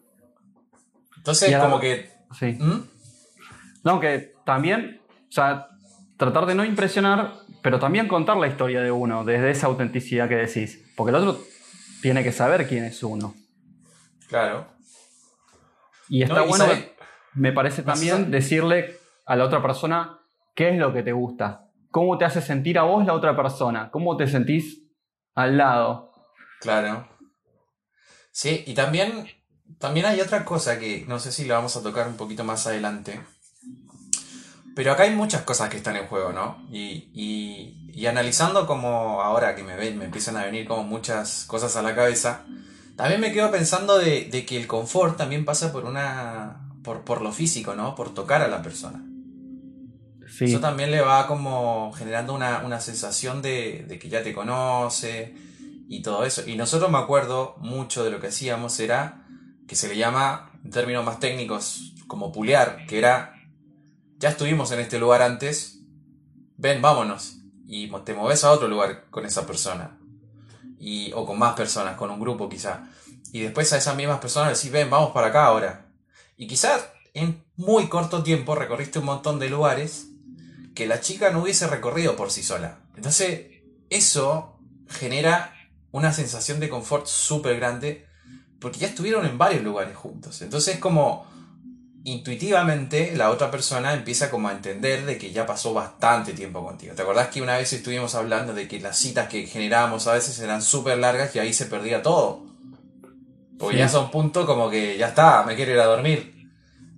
Entonces, 1.17 1.55
como 1.57 1.79
que... 1.79 2.09
Sí. 2.39 2.57
¿Mm? 2.59 2.87
No, 3.83 3.99
que 3.99 4.33
también, 4.45 5.01
o 5.29 5.31
sea, 5.31 5.67
tratar 6.17 6.45
de 6.45 6.55
no 6.55 6.65
impresionar 6.65 7.45
pero 7.65 7.79
también 7.79 8.07
contar 8.07 8.37
la 8.37 8.45
historia 8.45 8.79
de 8.83 8.91
uno 8.91 9.25
desde 9.25 9.49
esa 9.49 9.65
autenticidad 9.65 10.29
que 10.29 10.35
decís, 10.35 10.87
porque 10.95 11.09
el 11.09 11.15
otro 11.15 11.41
tiene 11.99 12.23
que 12.23 12.31
saber 12.31 12.67
quién 12.67 12.83
es 12.83 13.01
uno. 13.01 13.33
Claro. 14.29 14.67
Y 16.07 16.21
está 16.21 16.43
bueno, 16.43 16.65
me 17.33 17.51
parece 17.53 17.81
también 17.81 18.29
decirle 18.29 18.97
a 19.25 19.35
la 19.35 19.45
otra 19.45 19.63
persona 19.63 20.19
qué 20.53 20.69
es 20.69 20.77
lo 20.77 20.93
que 20.93 21.01
te 21.01 21.11
gusta, 21.11 21.65
cómo 21.89 22.19
te 22.19 22.25
hace 22.25 22.39
sentir 22.39 22.77
a 22.77 22.83
vos 22.83 23.03
la 23.03 23.13
otra 23.13 23.35
persona, 23.35 23.89
cómo 23.89 24.15
te 24.15 24.27
sentís 24.27 24.83
al 25.35 25.57
lado. 25.57 26.13
Claro. 26.61 27.07
Sí, 28.31 28.63
y 28.65 28.73
también, 28.73 29.27
también 29.77 30.05
hay 30.07 30.19
otra 30.19 30.43
cosa 30.43 30.79
que 30.79 31.05
no 31.07 31.19
sé 31.19 31.31
si 31.31 31.45
la 31.45 31.55
vamos 31.55 31.75
a 31.77 31.83
tocar 31.83 32.07
un 32.07 32.17
poquito 32.17 32.43
más 32.43 32.65
adelante, 32.67 33.21
pero 34.75 34.91
acá 34.91 35.03
hay 35.03 35.11
muchas 35.11 35.43
cosas 35.43 35.69
que 35.69 35.77
están 35.77 35.95
en 35.95 36.07
juego, 36.07 36.33
¿no? 36.33 36.67
Y, 36.69 37.09
y, 37.93 38.05
analizando 38.07 38.67
como 38.67 39.21
ahora 39.21 39.55
que 39.55 39.63
me 39.63 39.75
ven, 39.75 39.97
me 39.97 40.05
empiezan 40.05 40.35
a 40.35 40.43
venir 40.43 40.67
como 40.67 40.83
muchas 40.83 41.45
cosas 41.45 41.75
a 41.77 41.81
la 41.81 41.95
cabeza, 41.95 42.45
también 42.97 43.21
me 43.21 43.31
quedo 43.31 43.49
pensando 43.51 43.97
de, 43.97 44.45
que 44.45 44.57
el 44.57 44.67
confort 44.67 45.17
también 45.17 45.45
pasa 45.45 45.71
por 45.71 45.85
una. 45.85 46.61
Por, 46.83 47.03
por, 47.03 47.21
lo 47.21 47.31
físico, 47.31 47.73
¿no? 47.73 47.95
Por 47.95 48.13
tocar 48.13 48.41
a 48.41 48.47
la 48.47 48.61
persona. 48.61 49.01
Eso 50.39 50.59
también 50.59 50.91
le 50.91 51.01
va 51.01 51.27
como 51.27 51.93
generando 51.93 52.33
una, 52.33 52.79
sensación 52.81 53.41
de, 53.41 53.85
de, 53.87 53.99
que 53.99 54.09
ya 54.09 54.23
te 54.23 54.33
conoce 54.33 55.33
y 55.87 56.01
todo 56.01 56.25
eso. 56.25 56.47
Y 56.47 56.55
nosotros 56.55 56.91
me 56.91 56.97
acuerdo 56.97 57.55
mucho 57.59 58.03
de 58.03 58.11
lo 58.11 58.19
que 58.19 58.27
hacíamos 58.27 58.79
era 58.79 59.25
que 59.67 59.75
se 59.75 59.87
le 59.87 59.97
llama, 59.97 60.51
en 60.63 60.71
términos 60.71 61.05
más 61.05 61.19
técnicos, 61.19 61.93
como 62.07 62.31
pulear, 62.31 62.85
que 62.87 62.97
era, 62.97 63.33
ya 64.17 64.29
estuvimos 64.29 64.71
en 64.71 64.79
este 64.79 64.99
lugar 64.99 65.21
antes, 65.21 65.79
ven, 66.57 66.81
vámonos. 66.81 67.37
Y 67.67 67.89
te 68.03 68.13
moves 68.13 68.43
a 68.43 68.51
otro 68.51 68.67
lugar 68.67 69.05
con 69.09 69.25
esa 69.25 69.47
persona. 69.47 69.97
Y, 70.79 71.11
o 71.13 71.25
con 71.25 71.39
más 71.39 71.55
personas, 71.55 71.97
con 71.97 72.11
un 72.11 72.19
grupo 72.19 72.47
quizá. 72.47 72.87
Y 73.31 73.39
después 73.39 73.73
a 73.73 73.77
esas 73.77 73.95
mismas 73.95 74.19
personas 74.19 74.55
decís, 74.55 74.71
ven, 74.71 74.89
vamos 74.89 75.11
para 75.11 75.27
acá 75.27 75.45
ahora. 75.45 75.87
Y 76.37 76.47
quizás 76.47 76.87
en 77.13 77.43
muy 77.55 77.87
corto 77.87 78.21
tiempo 78.21 78.55
recorriste 78.55 78.99
un 78.99 79.05
montón 79.05 79.39
de 79.39 79.49
lugares 79.49 80.09
que 80.75 80.85
la 80.85 80.99
chica 80.99 81.31
no 81.31 81.41
hubiese 81.41 81.67
recorrido 81.67 82.15
por 82.15 82.29
sí 82.29 82.43
sola. 82.43 82.79
Entonces, 82.95 83.47
eso 83.89 84.59
genera 84.87 85.53
una 85.91 86.13
sensación 86.13 86.59
de 86.59 86.69
confort 86.69 87.07
súper 87.07 87.55
grande 87.55 88.05
porque 88.59 88.79
ya 88.79 88.87
estuvieron 88.87 89.25
en 89.25 89.37
varios 89.37 89.63
lugares 89.63 89.95
juntos. 89.95 90.41
Entonces, 90.41 90.77
como 90.77 91.25
intuitivamente 92.03 93.15
la 93.15 93.31
otra 93.31 93.49
persona 93.49 93.93
empieza 93.93 94.29
como 94.29 94.47
a 94.47 94.51
entender 94.51 95.05
de 95.05 95.17
que 95.17 95.31
ya 95.31 95.45
pasó 95.45 95.73
bastante 95.73 96.33
tiempo 96.33 96.63
contigo. 96.63 96.93
¿Te 96.93 97.01
acordás 97.01 97.29
que 97.29 97.41
una 97.41 97.57
vez 97.57 97.73
estuvimos 97.73 98.13
hablando 98.13 98.53
de 98.53 98.67
que 98.67 98.79
las 98.79 98.97
citas 98.97 99.27
que 99.27 99.47
generábamos 99.47 100.05
a 100.07 100.13
veces 100.13 100.37
eran 100.39 100.61
súper 100.61 100.99
largas 100.99 101.35
y 101.35 101.39
ahí 101.39 101.53
se 101.53 101.65
perdía 101.65 102.03
todo? 102.03 102.45
Porque 103.57 103.77
ya 103.77 103.89
son 103.89 104.11
punto 104.11 104.45
como 104.45 104.69
que 104.69 104.97
ya 104.97 105.07
está, 105.07 105.43
me 105.43 105.55
quiero 105.55 105.71
ir 105.71 105.79
a 105.79 105.85
dormir. 105.85 106.49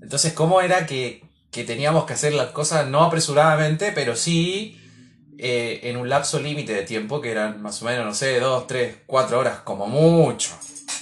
Entonces, 0.01 0.33
¿cómo 0.33 0.61
era 0.61 0.85
que, 0.85 1.26
teníamos 1.63 2.05
que 2.05 2.13
hacer 2.13 2.33
las 2.33 2.47
cosas 2.47 2.87
no 2.87 3.03
apresuradamente, 3.03 3.91
pero 3.93 4.15
sí 4.15 4.79
eh, 5.37 5.81
en 5.83 5.97
un 5.97 6.09
lapso 6.09 6.39
límite 6.39 6.73
de 6.73 6.83
tiempo 6.83 7.21
que 7.21 7.31
eran 7.31 7.61
más 7.61 7.81
o 7.81 7.85
menos, 7.85 8.05
no 8.05 8.13
sé, 8.13 8.39
dos, 8.39 8.67
tres, 8.67 8.97
cuatro 9.05 9.39
horas, 9.39 9.59
como 9.59 9.87
mucho, 9.87 10.51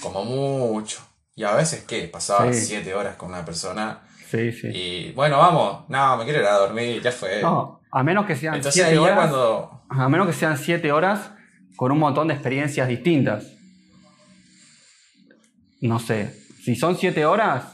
como 0.00 0.24
mucho. 0.24 0.98
Y 1.34 1.44
a 1.44 1.54
veces, 1.54 1.84
¿qué? 1.86 2.08
Pasaba 2.08 2.52
siete 2.52 2.94
horas 2.94 3.16
con 3.16 3.28
una 3.28 3.44
persona. 3.44 4.00
Sí, 4.30 4.52
sí. 4.52 4.68
Y 4.68 5.12
bueno, 5.12 5.38
vamos, 5.38 5.84
no, 5.88 6.16
me 6.16 6.24
quiero 6.24 6.40
ir 6.40 6.46
a 6.46 6.54
dormir, 6.54 7.02
ya 7.02 7.12
fue. 7.12 7.42
No, 7.42 7.80
a 7.90 8.02
menos 8.02 8.26
que 8.26 8.36
sean 8.36 8.62
siete 8.62 8.98
horas. 8.98 9.32
A 9.88 10.08
menos 10.08 10.26
que 10.26 10.32
sean 10.32 10.56
siete 10.58 10.92
horas 10.92 11.30
con 11.76 11.92
un 11.92 11.98
montón 11.98 12.28
de 12.28 12.34
experiencias 12.34 12.88
distintas 12.88 13.56
no 15.80 15.98
sé, 15.98 16.34
si 16.62 16.76
son 16.76 16.96
siete 16.96 17.24
horas, 17.26 17.64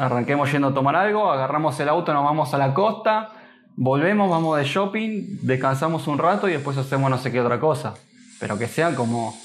arranquemos 0.00 0.50
yendo 0.50 0.68
a 0.68 0.74
tomar 0.74 0.96
algo, 0.96 1.30
agarramos 1.30 1.78
el 1.78 1.88
auto, 1.88 2.14
nos 2.14 2.24
vamos 2.24 2.54
a 2.54 2.58
la 2.58 2.72
costa, 2.72 3.32
volvemos, 3.76 4.30
vamos 4.30 4.56
de 4.56 4.64
shopping, 4.64 5.40
descansamos 5.42 6.06
un 6.06 6.16
rato 6.16 6.48
y 6.48 6.52
después 6.52 6.78
hacemos 6.78 7.10
no 7.10 7.18
sé 7.18 7.30
qué 7.30 7.40
otra 7.40 7.60
cosa. 7.60 7.94
Pero 8.38 8.58
que 8.58 8.66
sean 8.66 8.94
como, 8.94 9.38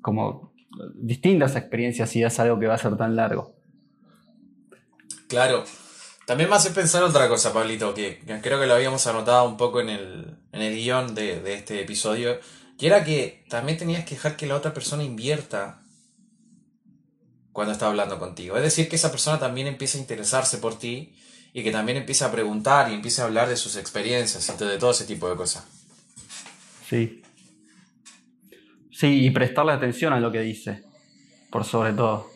como 0.00 0.54
distintas 0.94 1.56
experiencias 1.56 2.08
si 2.08 2.22
es 2.22 2.40
algo 2.40 2.58
que 2.58 2.66
va 2.66 2.74
a 2.74 2.78
ser 2.78 2.96
tan 2.96 3.14
largo. 3.16 3.54
Claro. 5.28 5.64
También 6.24 6.48
me 6.48 6.56
hace 6.56 6.70
pensar 6.70 7.02
otra 7.02 7.28
cosa, 7.28 7.52
Pablito, 7.52 7.92
que, 7.92 8.22
creo 8.42 8.58
que 8.58 8.66
lo 8.66 8.72
habíamos 8.72 9.06
anotado 9.06 9.46
un 9.46 9.58
poco 9.58 9.82
en 9.82 9.90
el, 9.90 10.38
en 10.52 10.62
el 10.62 10.74
guion 10.74 11.14
de, 11.14 11.42
de 11.42 11.52
este 11.52 11.82
episodio, 11.82 12.38
que 12.78 12.86
era 12.86 13.04
que 13.04 13.44
también 13.50 13.76
tenías 13.76 14.06
que 14.06 14.14
dejar 14.14 14.36
que 14.36 14.46
la 14.46 14.54
otra 14.54 14.72
persona 14.72 15.04
invierta 15.04 15.83
cuando 17.54 17.72
está 17.72 17.86
hablando 17.86 18.18
contigo. 18.18 18.56
Es 18.56 18.64
decir, 18.64 18.88
que 18.88 18.96
esa 18.96 19.12
persona 19.12 19.38
también 19.38 19.68
empieza 19.68 19.96
a 19.96 20.00
interesarse 20.00 20.58
por 20.58 20.76
ti 20.76 21.14
y 21.52 21.62
que 21.62 21.70
también 21.70 21.96
empieza 21.96 22.26
a 22.26 22.32
preguntar 22.32 22.90
y 22.90 22.94
empieza 22.94 23.22
a 23.22 23.26
hablar 23.26 23.48
de 23.48 23.56
sus 23.56 23.76
experiencias 23.76 24.48
y 24.48 24.64
de 24.64 24.76
todo 24.76 24.90
ese 24.90 25.04
tipo 25.04 25.30
de 25.30 25.36
cosas. 25.36 25.64
Sí. 26.90 27.22
Sí, 28.90 29.24
y 29.24 29.30
prestarle 29.30 29.70
atención 29.70 30.12
a 30.12 30.18
lo 30.18 30.32
que 30.32 30.40
dice, 30.40 30.82
por 31.52 31.64
sobre 31.64 31.92
todo. 31.92 32.28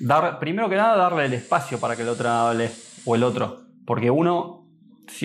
Dar, 0.00 0.38
primero 0.38 0.68
que 0.68 0.76
nada, 0.76 0.96
darle 0.96 1.24
el 1.24 1.32
espacio 1.32 1.80
para 1.80 1.96
que 1.96 2.02
el 2.02 2.08
otro 2.08 2.28
hable 2.28 2.70
o 3.06 3.14
el 3.14 3.22
otro. 3.22 3.62
Porque 3.86 4.10
uno, 4.10 4.68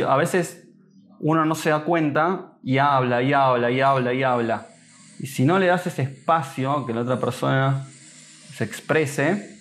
a 0.08 0.16
veces 0.16 0.70
uno 1.20 1.44
no 1.44 1.56
se 1.56 1.72
da 1.72 1.84
cuenta 1.84 2.54
y 2.64 2.78
habla 2.78 3.22
y 3.24 3.34
habla 3.34 3.72
y 3.72 3.82
habla 3.82 4.14
y 4.14 4.24
habla. 4.24 4.68
Y 5.20 5.28
si 5.28 5.44
no 5.44 5.60
le 5.60 5.66
das 5.66 5.86
ese 5.86 6.04
espacio 6.04 6.86
que 6.86 6.94
la 6.94 7.02
otra 7.02 7.20
persona 7.20 7.86
se 8.60 8.66
exprese, 8.66 9.58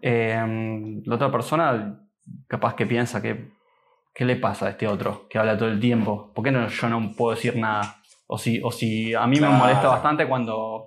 em, 0.00 1.02
la 1.04 1.16
otra 1.16 1.28
persona 1.32 1.98
capaz 2.46 2.76
que 2.76 2.86
piensa 2.86 3.20
que, 3.20 3.50
¿qué 4.14 4.24
le 4.24 4.36
pasa 4.36 4.66
a 4.66 4.70
este 4.70 4.86
otro 4.86 5.26
que 5.28 5.36
habla 5.36 5.58
todo 5.58 5.68
el 5.68 5.80
tiempo? 5.80 6.32
¿Por 6.32 6.44
qué 6.44 6.52
no, 6.52 6.68
yo 6.68 6.88
no 6.88 7.10
puedo 7.16 7.34
decir 7.34 7.56
nada? 7.56 7.96
O 8.28 8.38
si, 8.38 8.60
o 8.62 8.70
si 8.70 9.12
a 9.12 9.26
mí 9.26 9.40
me 9.40 9.48
molesta 9.48 9.88
bastante 9.88 10.28
cuando, 10.28 10.86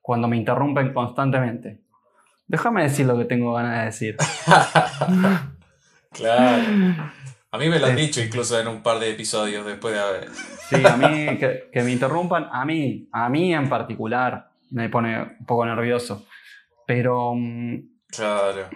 cuando 0.00 0.26
me 0.26 0.36
interrumpen 0.36 0.92
constantemente. 0.92 1.82
Déjame 2.48 2.82
decir 2.82 3.06
lo 3.06 3.16
que 3.16 3.26
tengo 3.26 3.52
ganas 3.52 3.78
de 3.78 3.84
decir. 3.84 4.16
claro. 6.10 6.64
A 7.52 7.58
mí 7.58 7.68
me 7.68 7.78
lo 7.78 7.86
han 7.86 7.96
dicho 7.96 8.20
incluso 8.20 8.60
en 8.60 8.66
un 8.66 8.82
par 8.82 8.98
de 8.98 9.12
episodios 9.12 9.64
después 9.64 9.94
de 9.94 10.00
haber. 10.00 10.28
Sí, 10.68 10.84
a 10.84 10.96
mí 10.96 11.38
que, 11.38 11.70
que, 11.72 11.82
me 11.82 11.92
interrumpan, 11.92 12.48
a 12.52 12.66
mí, 12.66 13.08
a 13.12 13.30
mí 13.30 13.54
en 13.54 13.68
particular 13.68 14.50
me 14.76 14.90
pone 14.90 15.22
un 15.40 15.46
poco 15.46 15.64
nervioso. 15.64 16.26
Pero. 16.86 17.32
Mm, 17.34 17.78
claro. 18.08 18.68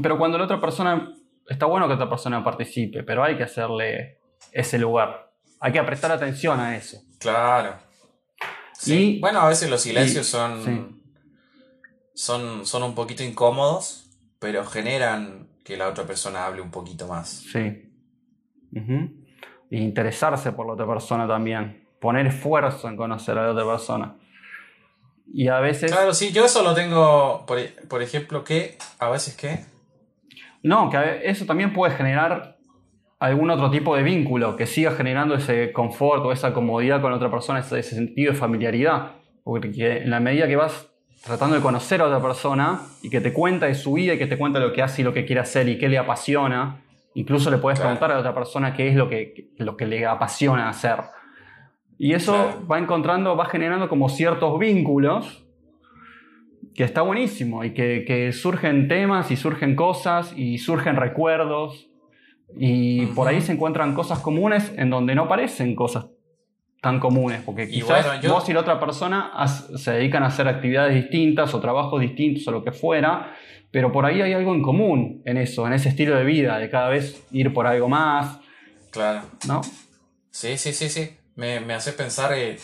Pero 0.00 0.16
cuando 0.16 0.38
la 0.38 0.44
otra 0.44 0.60
persona. 0.60 1.12
Está 1.48 1.66
bueno 1.66 1.88
que 1.88 1.94
otra 1.94 2.08
persona 2.08 2.44
participe, 2.44 3.02
pero 3.02 3.24
hay 3.24 3.36
que 3.36 3.42
hacerle 3.42 4.20
ese 4.52 4.78
lugar. 4.78 5.32
Hay 5.58 5.72
que 5.72 5.82
prestar 5.82 6.12
atención 6.12 6.60
a 6.60 6.76
eso. 6.76 6.98
Claro. 7.18 7.74
Sí. 8.72 9.18
bueno, 9.20 9.40
a 9.40 9.48
veces 9.48 9.68
los 9.68 9.80
silencios 9.80 10.26
son, 10.26 11.00
son. 12.14 12.64
Son 12.64 12.82
un 12.84 12.94
poquito 12.94 13.24
incómodos, 13.24 14.08
pero 14.38 14.64
generan 14.64 15.48
que 15.64 15.76
la 15.76 15.88
otra 15.88 16.04
persona 16.04 16.46
hable 16.46 16.62
un 16.62 16.70
poquito 16.70 17.08
más. 17.08 17.44
Sí. 17.50 17.90
interesarse 19.70 20.52
por 20.52 20.66
la 20.66 20.74
otra 20.74 20.86
persona 20.86 21.26
también. 21.26 21.88
Poner 22.00 22.28
esfuerzo 22.28 22.88
en 22.88 22.96
conocer 22.96 23.36
a 23.36 23.42
la 23.42 23.50
otra 23.50 23.66
persona. 23.66 24.16
Y 25.32 25.48
a 25.48 25.60
veces... 25.60 25.92
Claro, 25.92 26.12
sí, 26.12 26.32
yo 26.32 26.44
eso 26.44 26.62
lo 26.62 26.74
tengo, 26.74 27.46
por, 27.46 28.02
ejemplo, 28.02 28.42
que 28.42 28.76
a 28.98 29.10
veces 29.10 29.36
qué. 29.36 29.64
No, 30.62 30.90
que 30.90 31.22
eso 31.24 31.46
también 31.46 31.72
puede 31.72 31.94
generar 31.94 32.58
algún 33.18 33.50
otro 33.50 33.70
tipo 33.70 33.94
de 33.96 34.02
vínculo, 34.02 34.56
que 34.56 34.66
siga 34.66 34.92
generando 34.92 35.34
ese 35.34 35.72
confort 35.72 36.24
o 36.24 36.32
esa 36.32 36.52
comodidad 36.52 37.00
con 37.00 37.12
otra 37.12 37.30
persona, 37.30 37.60
ese, 37.60 37.82
sentido 37.82 38.32
de 38.32 38.38
familiaridad. 38.38 39.12
Porque 39.44 39.68
en 40.02 40.10
la 40.10 40.20
medida 40.20 40.48
que 40.48 40.56
vas 40.56 40.88
tratando 41.24 41.56
de 41.56 41.62
conocer 41.62 42.00
a 42.00 42.06
otra 42.06 42.20
persona 42.20 42.80
y 43.02 43.10
que 43.10 43.20
te 43.20 43.32
cuenta 43.32 43.66
de 43.66 43.74
su 43.74 43.92
vida 43.92 44.14
y 44.14 44.18
que 44.18 44.26
te 44.26 44.38
cuenta 44.38 44.58
lo 44.58 44.72
que 44.72 44.82
hace 44.82 45.02
y 45.02 45.04
lo 45.04 45.12
que 45.12 45.26
quiere 45.26 45.40
hacer 45.40 45.68
y 45.68 45.78
qué 45.78 45.88
le 45.88 45.98
apasiona, 45.98 46.82
incluso 47.14 47.50
le 47.50 47.58
puedes 47.58 47.78
preguntar 47.78 48.10
a 48.10 48.14
la 48.14 48.20
otra 48.20 48.34
persona 48.34 48.74
qué 48.74 48.88
es 48.88 48.96
lo 48.96 49.08
que, 49.08 49.50
lo 49.58 49.76
que 49.76 49.86
le 49.86 50.06
apasiona 50.06 50.68
hacer. 50.68 50.96
Y 52.02 52.14
eso 52.14 52.64
va 52.66 52.78
encontrando, 52.78 53.36
va 53.36 53.44
generando 53.44 53.86
como 53.90 54.08
ciertos 54.08 54.58
vínculos 54.58 55.44
que 56.74 56.82
está 56.82 57.02
buenísimo 57.02 57.62
y 57.62 57.74
que, 57.74 58.32
surgen 58.32 58.88
temas 58.88 59.30
y 59.30 59.36
surgen 59.36 59.76
cosas 59.76 60.32
y 60.34 60.56
surgen 60.56 60.96
recuerdos 60.96 61.90
y 62.56 63.04
por 63.08 63.28
ahí 63.28 63.42
se 63.42 63.52
encuentran 63.52 63.92
cosas 63.92 64.20
comunes 64.20 64.72
en 64.78 64.88
donde 64.88 65.14
no 65.14 65.28
parecen 65.28 65.74
cosas 65.74 66.06
tan 66.80 67.00
comunes, 67.00 67.42
porque 67.44 67.68
quizás 67.68 68.26
vos 68.26 68.48
y 68.48 68.54
la 68.54 68.60
otra 68.60 68.80
persona 68.80 69.32
se 69.46 69.92
dedican 69.92 70.22
a 70.22 70.28
hacer 70.28 70.48
actividades 70.48 70.94
distintas 70.94 71.52
o 71.52 71.60
trabajos 71.60 72.00
distintos 72.00 72.48
o 72.48 72.50
lo 72.50 72.64
que 72.64 72.72
fuera, 72.72 73.34
pero 73.70 73.92
por 73.92 74.06
ahí 74.06 74.22
hay 74.22 74.32
algo 74.32 74.54
en 74.54 74.62
común 74.62 75.20
en 75.26 75.36
eso, 75.36 75.66
en 75.66 75.74
ese 75.74 75.90
estilo 75.90 76.16
de 76.16 76.24
vida, 76.24 76.56
de 76.56 76.70
cada 76.70 76.88
vez 76.88 77.26
ir 77.30 77.52
por 77.52 77.66
algo 77.66 77.90
más. 77.90 78.40
Claro. 78.90 79.20
¿No? 79.46 79.60
Sí, 80.30 80.56
sí, 80.56 80.72
sí, 80.72 80.88
sí 80.88 81.19
me, 81.34 81.74
hace 81.74 81.92
pensar 81.92 82.32
en, 82.32 82.58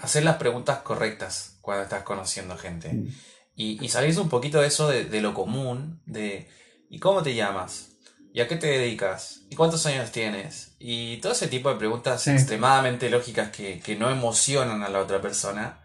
hacer 0.00 0.24
las 0.24 0.36
preguntas 0.36 0.78
correctas 0.78 1.58
cuando 1.60 1.84
estás 1.84 2.02
conociendo 2.02 2.56
gente. 2.56 2.92
Mm. 2.92 3.08
Y, 3.56 3.84
y 3.84 3.88
salirse 3.88 4.20
un 4.20 4.28
poquito 4.28 4.60
de 4.60 4.66
eso 4.66 4.88
de, 4.88 5.20
lo 5.20 5.32
común, 5.32 6.02
de 6.06 6.48
¿y 6.90 6.98
cómo 6.98 7.22
te 7.22 7.34
llamas? 7.34 7.90
¿Y 8.32 8.40
a 8.40 8.48
qué 8.48 8.56
te 8.56 8.66
dedicas? 8.66 9.42
¿Y 9.48 9.54
cuántos 9.54 9.86
años 9.86 10.10
tienes? 10.10 10.74
Y 10.80 11.18
todo 11.18 11.32
ese 11.32 11.46
tipo 11.46 11.70
de 11.70 11.76
preguntas 11.76 12.26
extremadamente 12.26 13.08
lógicas 13.08 13.50
que, 13.50 13.78
que, 13.78 13.94
no 13.94 14.10
emocionan 14.10 14.82
a 14.82 14.88
la 14.88 15.00
otra 15.00 15.20
persona. 15.20 15.80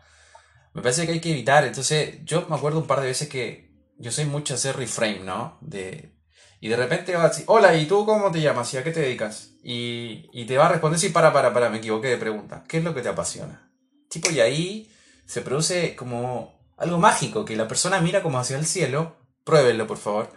Me 0.74 0.82
parece 0.82 1.06
que 1.06 1.14
hay 1.14 1.20
que 1.20 1.32
evitar. 1.32 1.64
Entonces, 1.64 2.20
yo 2.26 2.48
me 2.50 2.56
acuerdo 2.56 2.80
un 2.80 2.88
par 2.88 3.02
de 3.02 3.08
veces 3.08 3.30
que 3.30 3.72
yo 4.00 4.12
soy 4.12 4.26
mucho 4.26 4.56
hacer 4.56 4.78
reframe, 4.78 5.20
¿no? 5.20 5.60
De, 5.62 6.19
y 6.60 6.68
de 6.68 6.76
repente 6.76 7.16
va 7.16 7.26
a 7.26 7.30
decir, 7.30 7.46
hola, 7.48 7.76
¿y 7.76 7.86
tú 7.86 8.06
cómo 8.06 8.32
te 8.32 8.42
llamas? 8.42 8.74
¿Y 8.74 8.78
a 8.78 8.84
qué 8.84 8.92
te 8.92 9.02
dedicas? 9.02 9.52
Y, 9.64 10.30
y 10.34 10.46
te 10.46 10.58
va 10.58 10.66
a 10.66 10.70
responder, 10.70 11.00
sí, 11.00 11.10
para, 11.10 11.32
para, 11.32 11.54
para, 11.54 11.70
me 11.70 11.78
equivoqué 11.78 12.08
de 12.08 12.18
pregunta. 12.18 12.64
¿Qué 12.68 12.80
es 12.80 12.84
lo 12.84 12.94
que 12.94 13.02
te 13.02 13.10
apasiona? 13.10 13.72
Tipo, 14.10 14.30
y 14.30 14.40
ahí 14.42 14.92
se 15.26 15.42
produce 15.42 15.96
como 15.96 16.60
algo 16.78 16.98
mágico, 16.98 17.46
que 17.46 17.56
la 17.56 17.68
persona 17.68 18.02
mira 18.02 18.24
como 18.24 18.40
hacia 18.40 18.58
el 18.58 18.66
cielo, 18.66 19.18
pruébenlo 19.44 19.88
por 19.88 19.98
favor, 19.98 20.32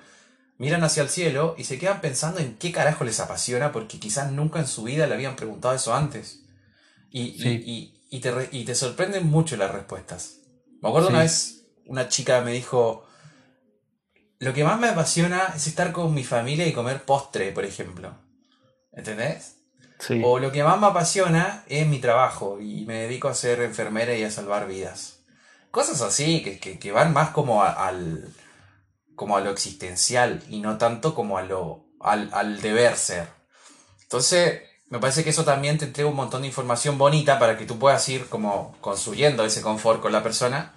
miran 0.58 0.84
hacia 0.84 1.02
el 1.02 1.08
cielo 1.08 1.54
y 1.58 1.64
se 1.64 1.78
quedan 1.78 2.00
pensando 2.00 2.40
en 2.40 2.56
qué 2.56 2.70
carajo 2.70 3.04
les 3.04 3.18
apasiona 3.18 3.72
porque 3.72 3.98
quizás 3.98 4.30
nunca 4.30 4.60
en 4.60 4.66
su 4.66 4.84
vida 4.84 5.06
le 5.06 5.14
habían 5.14 5.34
preguntado 5.34 5.74
eso 5.74 5.94
antes. 5.94 6.44
Y, 7.10 7.34
y, 8.10 8.20
te, 8.20 8.48
y 8.52 8.64
te, 8.64 8.74
sorprenden 8.74 9.26
mucho 9.26 9.56
las 9.56 9.70
respuestas. 9.70 10.38
Me 10.80 10.88
acuerdo 10.88 11.08
una 11.08 11.20
vez 11.20 11.64
una 11.86 12.08
chica 12.08 12.40
me 12.40 12.52
dijo, 12.52 13.04
lo 14.42 14.52
que 14.52 14.64
más 14.64 14.76
me 14.80 14.88
apasiona 14.88 15.52
es 15.54 15.68
estar 15.68 15.92
con 15.92 16.12
mi 16.12 16.24
familia 16.24 16.66
y 16.66 16.72
comer 16.72 17.04
postre, 17.04 17.52
por 17.52 17.64
ejemplo. 17.64 18.12
¿Entendés? 18.92 19.58
O 20.24 20.40
lo 20.40 20.50
que 20.50 20.64
más 20.64 20.80
me 20.80 20.88
apasiona 20.88 21.62
es 21.68 21.86
mi 21.86 22.00
trabajo 22.00 22.60
y 22.60 22.84
me 22.84 23.02
dedico 23.02 23.28
a 23.28 23.34
ser 23.34 23.60
enfermera 23.60 24.16
y 24.16 24.24
a 24.24 24.32
salvar 24.32 24.66
vidas. 24.66 25.20
Cosas 25.70 26.00
así, 26.00 26.42
que, 26.42 26.90
van 26.90 27.12
más 27.12 27.30
como 27.30 27.62
al, 27.62 28.34
como 29.14 29.36
a 29.36 29.40
lo 29.42 29.52
existencial 29.52 30.42
y 30.48 30.58
no 30.58 30.76
tanto 30.76 31.14
como 31.14 31.38
a 31.38 31.44
lo, 31.44 31.84
al, 32.00 32.60
deber 32.60 32.96
ser. 32.96 33.28
Entonces, 34.02 34.62
me 34.88 34.98
parece 34.98 35.22
que 35.22 35.30
eso 35.30 35.44
también 35.44 35.78
te 35.78 35.84
entrega 35.84 36.10
un 36.10 36.16
montón 36.16 36.42
de 36.42 36.48
información 36.48 36.98
bonita 36.98 37.38
para 37.38 37.56
que 37.56 37.64
tú 37.64 37.78
puedas 37.78 38.08
ir 38.08 38.28
como 38.28 38.76
construyendo 38.80 39.44
ese 39.44 39.62
confort 39.62 40.02
con 40.02 40.10
la 40.10 40.24
persona 40.24 40.74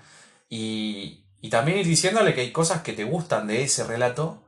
y, 0.50 1.25
y 1.46 1.50
también 1.52 1.78
ir 1.78 1.86
diciéndole 1.86 2.34
que 2.34 2.42
hay 2.42 2.52
cosas 2.52 2.82
que 2.82 2.94
te 2.94 3.04
gustan 3.04 3.46
de 3.46 3.62
ese 3.62 3.84
relato 3.84 4.48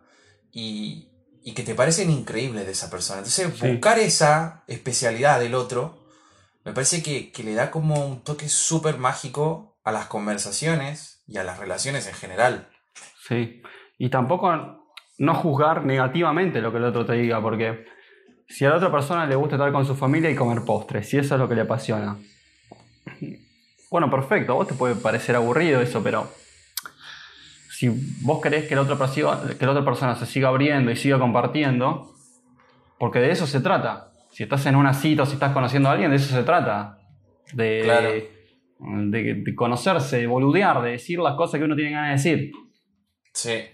y, 0.51 1.10
y 1.44 1.54
que 1.54 1.62
te 1.62 1.75
parecen 1.75 2.10
increíbles 2.10 2.66
de 2.66 2.72
esa 2.72 2.89
persona. 2.89 3.20
Entonces, 3.20 3.60
buscar 3.60 4.00
esa 4.00 4.63
especialidad 4.66 5.39
del 5.39 5.54
otro 5.54 6.08
me 6.66 6.74
parece 6.74 7.04
que, 7.04 7.32
le 7.44 7.54
da 7.54 7.70
como 7.70 8.04
un 8.04 8.24
toque 8.24 8.50
súper 8.50 8.98
mágico 8.98 9.77
a 9.84 9.92
las 9.92 10.08
conversaciones 10.08 11.24
y 11.27 11.38
a 11.38 11.44
las 11.44 11.60
relaciones 11.60 12.08
en 12.08 12.16
general. 12.16 12.68
Sí, 13.27 13.62
y 14.00 14.10
tampoco 14.10 14.89
no 15.20 15.36
juzgar 15.36 15.86
negativamente 15.86 16.62
lo 16.62 16.72
que 16.72 16.80
el 16.80 16.86
otro 16.86 17.06
te 17.06 17.13
diga, 17.13 17.39
porque 17.44 17.86
si 18.50 18.66
a 18.66 18.70
la 18.70 18.77
otra 18.77 18.92
persona 18.92 19.27
le 19.27 19.36
gusta 19.36 19.58
estar 19.58 19.72
con 19.72 19.86
su 19.86 19.96
familia 19.96 20.32
y 20.32 20.36
comer 20.36 20.66
postres, 20.66 21.08
si 21.08 21.20
eso 21.20 21.36
es 21.36 21.39
lo 21.39 21.48
que 21.48 21.54
le 21.54 21.62
apasiona, 21.62 22.18
bueno, 23.92 24.10
perfecto, 24.10 24.54
a 24.54 24.56
vos 24.56 24.68
te 24.68 24.74
puede 24.74 24.96
parecer 24.96 25.36
aburrido 25.36 25.80
eso, 25.80 26.01
pero 26.01 26.27
si 27.78 27.90
vos 28.22 28.42
querés 28.42 28.68
que 28.68 28.74
la, 28.74 28.82
otra 28.82 28.98
persona, 28.98 29.54
que 29.56 29.64
la 29.64 29.72
otra 29.72 29.86
persona 29.86 30.16
se 30.16 30.26
siga 30.26 30.48
abriendo 30.48 30.90
y 30.90 30.96
siga 30.96 31.20
compartiendo, 31.20 32.12
porque 32.98 33.20
de 33.20 33.30
eso 33.30 33.46
se 33.46 33.60
trata. 33.60 34.10
Si 34.32 34.42
estás 34.42 34.66
en 34.66 34.76
una 34.76 34.96
cita 34.96 35.22
o 35.22 35.26
si 35.28 35.34
estás 35.34 35.54
conociendo 35.54 35.88
a 35.88 35.92
alguien, 35.92 36.10
de 36.10 36.18
eso 36.18 36.34
se 36.34 36.42
trata. 36.42 36.98
De, 37.54 38.32
de, 38.80 39.56
conocerse, 39.56 40.18
de 40.18 40.26
boludear, 40.26 40.82
de 40.82 40.94
decir 40.94 41.20
las 41.20 41.36
cosas 41.36 41.60
que 41.60 41.66
uno 41.66 41.76
tiene 41.76 41.92
ganas 41.92 42.24
de 42.24 42.32
decir. 42.32 42.52
Sí. 43.32 43.66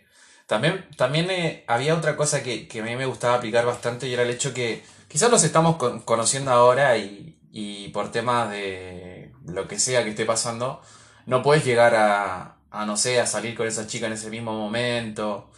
También, 0.47 0.85
también 0.97 1.31
eh, 1.31 1.63
había 1.65 1.95
otra 1.95 2.17
cosa 2.17 2.43
que, 2.43 2.67
a 2.77 2.83
mí 2.83 2.97
me 2.97 3.05
gustaba 3.05 3.35
aplicar 3.35 3.65
bastante 3.65 4.09
y 4.09 4.13
era 4.13 4.23
el 4.23 4.31
hecho 4.31 4.53
que 4.53 4.83
quizás 5.07 5.31
los 5.31 5.45
estamos 5.45 5.77
conociendo 6.03 6.51
ahora 6.51 6.97
y, 6.97 7.39
y 7.53 7.87
por 7.93 8.11
temas 8.11 8.49
de 8.49 9.31
lo 9.45 9.65
que 9.69 9.79
sea 9.79 10.03
que 10.03 10.09
esté 10.09 10.25
pasando, 10.25 10.81
no 11.25 11.41
puedes 11.41 11.63
llegar 11.63 11.95
a, 11.95 12.57
a 12.73 12.85
no 12.85 12.97
sé, 12.97 13.21
a 13.21 13.27
salir 13.27 13.55
con 13.55 13.67
esa 13.67 13.85
chica 13.85 14.07
en 14.07 14.13
ese 14.13 14.31
mismo 14.31 14.51
momento 14.51 15.49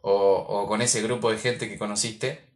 o, 0.00 0.66
con 0.66 0.80
ese 0.80 1.02
grupo 1.02 1.30
de 1.30 1.38
gente 1.38 1.68
que 1.68 1.78
conociste. 1.78 2.48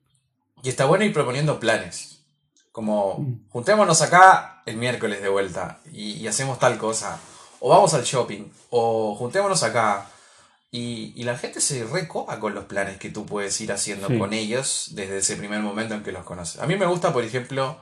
Y 0.63 0.71
está 0.71 0.87
bueno 0.87 1.05
ir 1.05 1.13
proponiendo 1.13 1.61
planes. 1.61 2.25
Como, 2.73 3.19
mm. 3.19 3.51
juntémonos 3.51 4.01
acá 4.01 4.63
el 4.65 4.79
miércoles 4.79 5.21
de 5.21 5.29
vuelta 5.29 5.81
y, 5.93 6.27
hacemos 6.27 6.59
tal 6.59 6.79
cosa. 6.79 7.21
O 7.61 7.69
vamos 7.69 7.93
al 7.93 8.05
shopping. 8.05 8.51
O 8.71 9.15
juntémonos 9.15 9.63
acá. 9.63 10.09
Y, 10.71 11.23
la 11.23 11.37
gente 11.37 11.61
se 11.61 11.85
recopa 11.85 12.41
con 12.41 12.55
los 12.55 12.65
planes 12.65 12.97
que 12.97 13.11
tú 13.11 13.27
puedes 13.27 13.61
ir 13.61 13.71
haciendo 13.71 14.09
con 14.19 14.33
ellos 14.33 14.93
desde 14.93 15.19
ese 15.19 15.37
primer 15.37 15.61
momento 15.61 15.95
en 15.95 16.03
que 16.03 16.13
los 16.13 16.25
conoces. 16.25 16.61
A 16.63 16.67
mí 16.67 16.77
me 16.77 16.87
gusta, 16.87 17.13
por 17.13 17.23
ejemplo, 17.23 17.79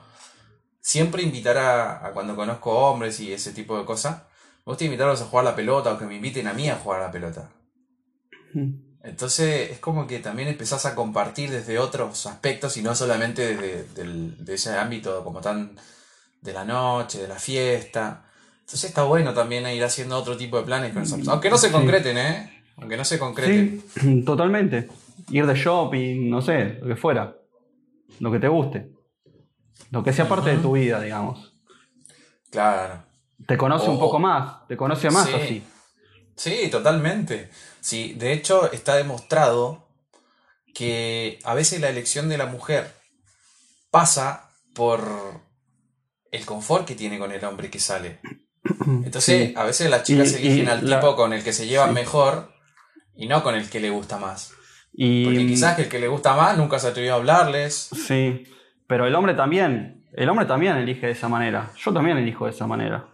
siempre 0.81 1.23
invitar 1.23 1.57
a, 1.57 2.05
a 2.05 2.11
cuando 2.11 2.35
conozco 2.35 2.71
hombres 2.71 3.21
y 3.21 3.31
ese 3.31 3.53
tipo 3.53 3.77
de 3.77 3.85
cosas 3.85 4.23
me 4.65 4.71
gusta 4.71 4.85
invitarlos 4.85 5.21
a 5.21 5.25
jugar 5.25 5.45
la 5.45 5.55
pelota 5.55 5.93
o 5.93 5.97
que 5.97 6.05
me 6.05 6.15
inviten 6.15 6.47
a 6.47 6.53
mí 6.53 6.69
a 6.69 6.75
jugar 6.75 7.01
la 7.01 7.11
pelota. 7.11 7.51
Entonces 9.03 9.71
es 9.71 9.79
como 9.79 10.07
que 10.07 10.19
también 10.19 10.47
empezás 10.47 10.87
a 10.87 10.95
compartir 10.95 11.51
desde 11.51 11.77
otros 11.77 12.25
aspectos 12.25 12.75
y 12.77 12.81
no 12.81 12.95
solamente 12.95 13.55
desde 13.55 14.53
ese 14.53 14.75
ámbito 14.75 15.23
como 15.23 15.39
tan 15.39 15.77
de 16.41 16.53
la 16.53 16.65
noche, 16.65 17.21
de 17.21 17.27
la 17.27 17.35
fiesta. 17.35 18.25
Entonces 18.61 18.85
está 18.85 19.03
bueno 19.03 19.35
también 19.35 19.67
ir 19.67 19.83
haciendo 19.83 20.17
otro 20.17 20.35
tipo 20.35 20.57
de 20.57 20.63
planes 20.63 20.93
con 20.93 21.29
Aunque 21.29 21.51
no 21.51 21.57
se 21.59 21.71
concreten, 21.71 22.17
¿eh? 22.17 22.63
Aunque 22.77 22.97
no 22.97 23.05
se 23.05 23.19
concreten. 23.19 23.83
Sí, 24.01 24.23
totalmente. 24.25 24.89
Ir 25.29 25.45
de 25.45 25.53
shopping, 25.53 26.27
no 26.27 26.41
sé, 26.41 26.79
lo 26.81 26.87
que 26.87 26.95
fuera. 26.95 27.35
Lo 28.19 28.31
que 28.31 28.39
te 28.39 28.47
guste. 28.47 28.89
Lo 29.91 30.03
que 30.03 30.11
sea 30.11 30.27
parte 30.27 30.49
de 30.49 30.57
tu 30.57 30.71
vida, 30.71 30.99
digamos. 30.99 31.53
Claro. 32.49 33.04
Te 33.47 33.57
conoce 33.57 33.89
un 33.89 33.99
poco 33.99 34.19
más, 34.19 34.67
te 34.67 34.77
conoce 34.77 35.09
más 35.09 35.27
sí, 35.27 35.33
así. 35.33 35.63
Sí, 36.35 36.69
totalmente. 36.69 37.49
Sí, 37.79 38.13
de 38.13 38.33
hecho 38.33 38.71
está 38.71 38.95
demostrado 38.95 39.87
que 40.73 41.39
a 41.43 41.53
veces 41.53 41.79
la 41.79 41.89
elección 41.89 42.29
de 42.29 42.37
la 42.37 42.45
mujer 42.45 42.93
pasa 43.91 44.51
por 44.73 45.01
el 46.31 46.45
confort 46.45 46.85
que 46.85 46.95
tiene 46.95 47.17
con 47.17 47.31
el 47.31 47.43
hombre 47.45 47.69
que 47.69 47.79
sale. 47.79 48.19
Entonces, 49.03 49.55
a 49.55 49.63
veces 49.63 49.89
las 49.89 50.03
chicas 50.03 50.33
eligen 50.33 50.67
al 50.67 50.81
tipo 50.81 51.15
con 51.15 51.33
el 51.33 51.43
que 51.43 51.53
se 51.53 51.67
llevan 51.67 51.93
mejor 51.93 52.51
y 53.15 53.27
no 53.27 53.43
con 53.43 53.55
el 53.55 53.69
que 53.69 53.79
le 53.79 53.89
gusta 53.89 54.17
más. 54.17 54.53
Y, 54.93 55.25
Porque 55.25 55.47
quizás 55.47 55.75
que 55.75 55.83
el 55.83 55.89
que 55.89 55.99
le 55.99 56.07
gusta 56.07 56.35
más 56.35 56.57
nunca 56.57 56.79
se 56.79 56.87
atrevió 56.87 57.13
a 57.13 57.17
hablarles. 57.17 57.89
Sí, 58.07 58.43
pero 58.87 59.05
el 59.05 59.15
hombre 59.15 59.33
también. 59.33 60.05
El 60.13 60.29
hombre 60.29 60.45
también 60.45 60.77
elige 60.77 61.07
de 61.07 61.11
esa 61.11 61.27
manera. 61.27 61.71
Yo 61.77 61.93
también 61.93 62.17
elijo 62.17 62.45
de 62.45 62.51
esa 62.51 62.67
manera. 62.67 63.05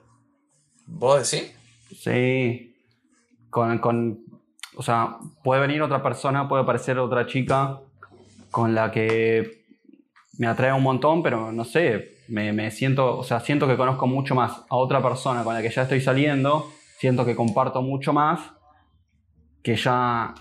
¿Vos 0.91 1.31
decís? 1.31 1.53
Sí. 1.95 2.75
Con, 3.49 3.79
con, 3.79 4.19
o 4.75 4.83
sea, 4.83 5.17
puede 5.43 5.61
venir 5.61 5.81
otra 5.81 6.03
persona, 6.03 6.47
puede 6.47 6.63
aparecer 6.63 6.99
otra 6.99 7.25
chica 7.25 7.79
con 8.49 8.75
la 8.75 8.91
que 8.91 9.63
me 10.37 10.47
atrae 10.47 10.73
un 10.73 10.83
montón, 10.83 11.23
pero 11.23 11.51
no 11.51 11.65
sé, 11.65 12.17
me, 12.27 12.53
me, 12.53 12.71
siento, 12.71 13.17
o 13.17 13.23
sea, 13.23 13.39
siento 13.39 13.67
que 13.67 13.77
conozco 13.77 14.07
mucho 14.07 14.35
más 14.35 14.63
a 14.69 14.75
otra 14.75 15.01
persona 15.01 15.43
con 15.43 15.53
la 15.53 15.61
que 15.61 15.69
ya 15.69 15.83
estoy 15.83 16.01
saliendo, 16.01 16.71
siento 16.97 17.25
que 17.25 17.35
comparto 17.35 17.81
mucho 17.81 18.13
más, 18.13 18.39
que 19.63 19.75
ya 19.75 20.33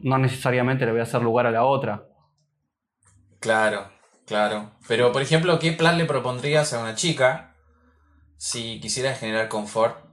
no 0.00 0.18
necesariamente 0.18 0.84
le 0.84 0.92
voy 0.92 1.00
a 1.00 1.04
hacer 1.04 1.22
lugar 1.22 1.46
a 1.46 1.50
la 1.50 1.64
otra. 1.64 2.04
Claro, 3.40 3.88
claro. 4.26 4.70
Pero, 4.88 5.12
por 5.12 5.22
ejemplo, 5.22 5.58
¿qué 5.58 5.72
plan 5.72 5.98
le 5.98 6.04
propondrías 6.06 6.72
a 6.72 6.80
una 6.80 6.94
chica 6.94 7.53
si 8.36 8.80
quisieras 8.80 9.18
generar 9.18 9.48
confort 9.48 10.04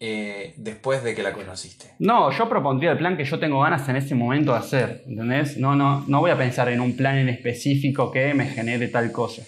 eh, 0.00 0.54
después 0.56 1.02
de 1.02 1.14
que 1.14 1.22
la 1.22 1.32
conociste? 1.32 1.94
No, 1.98 2.30
yo 2.30 2.48
propondría 2.48 2.92
el 2.92 2.98
plan 2.98 3.16
que 3.16 3.24
yo 3.24 3.38
tengo 3.38 3.60
ganas 3.60 3.88
en 3.88 3.96
ese 3.96 4.14
momento 4.14 4.52
de 4.52 4.58
hacer, 4.58 5.02
¿entendés? 5.06 5.56
No, 5.58 5.74
no, 5.74 6.04
no 6.06 6.20
voy 6.20 6.30
a 6.30 6.38
pensar 6.38 6.68
en 6.68 6.80
un 6.80 6.96
plan 6.96 7.16
en 7.18 7.28
específico 7.28 8.10
que 8.10 8.32
me 8.34 8.46
genere 8.46 8.88
tal 8.88 9.10
cosa. 9.10 9.42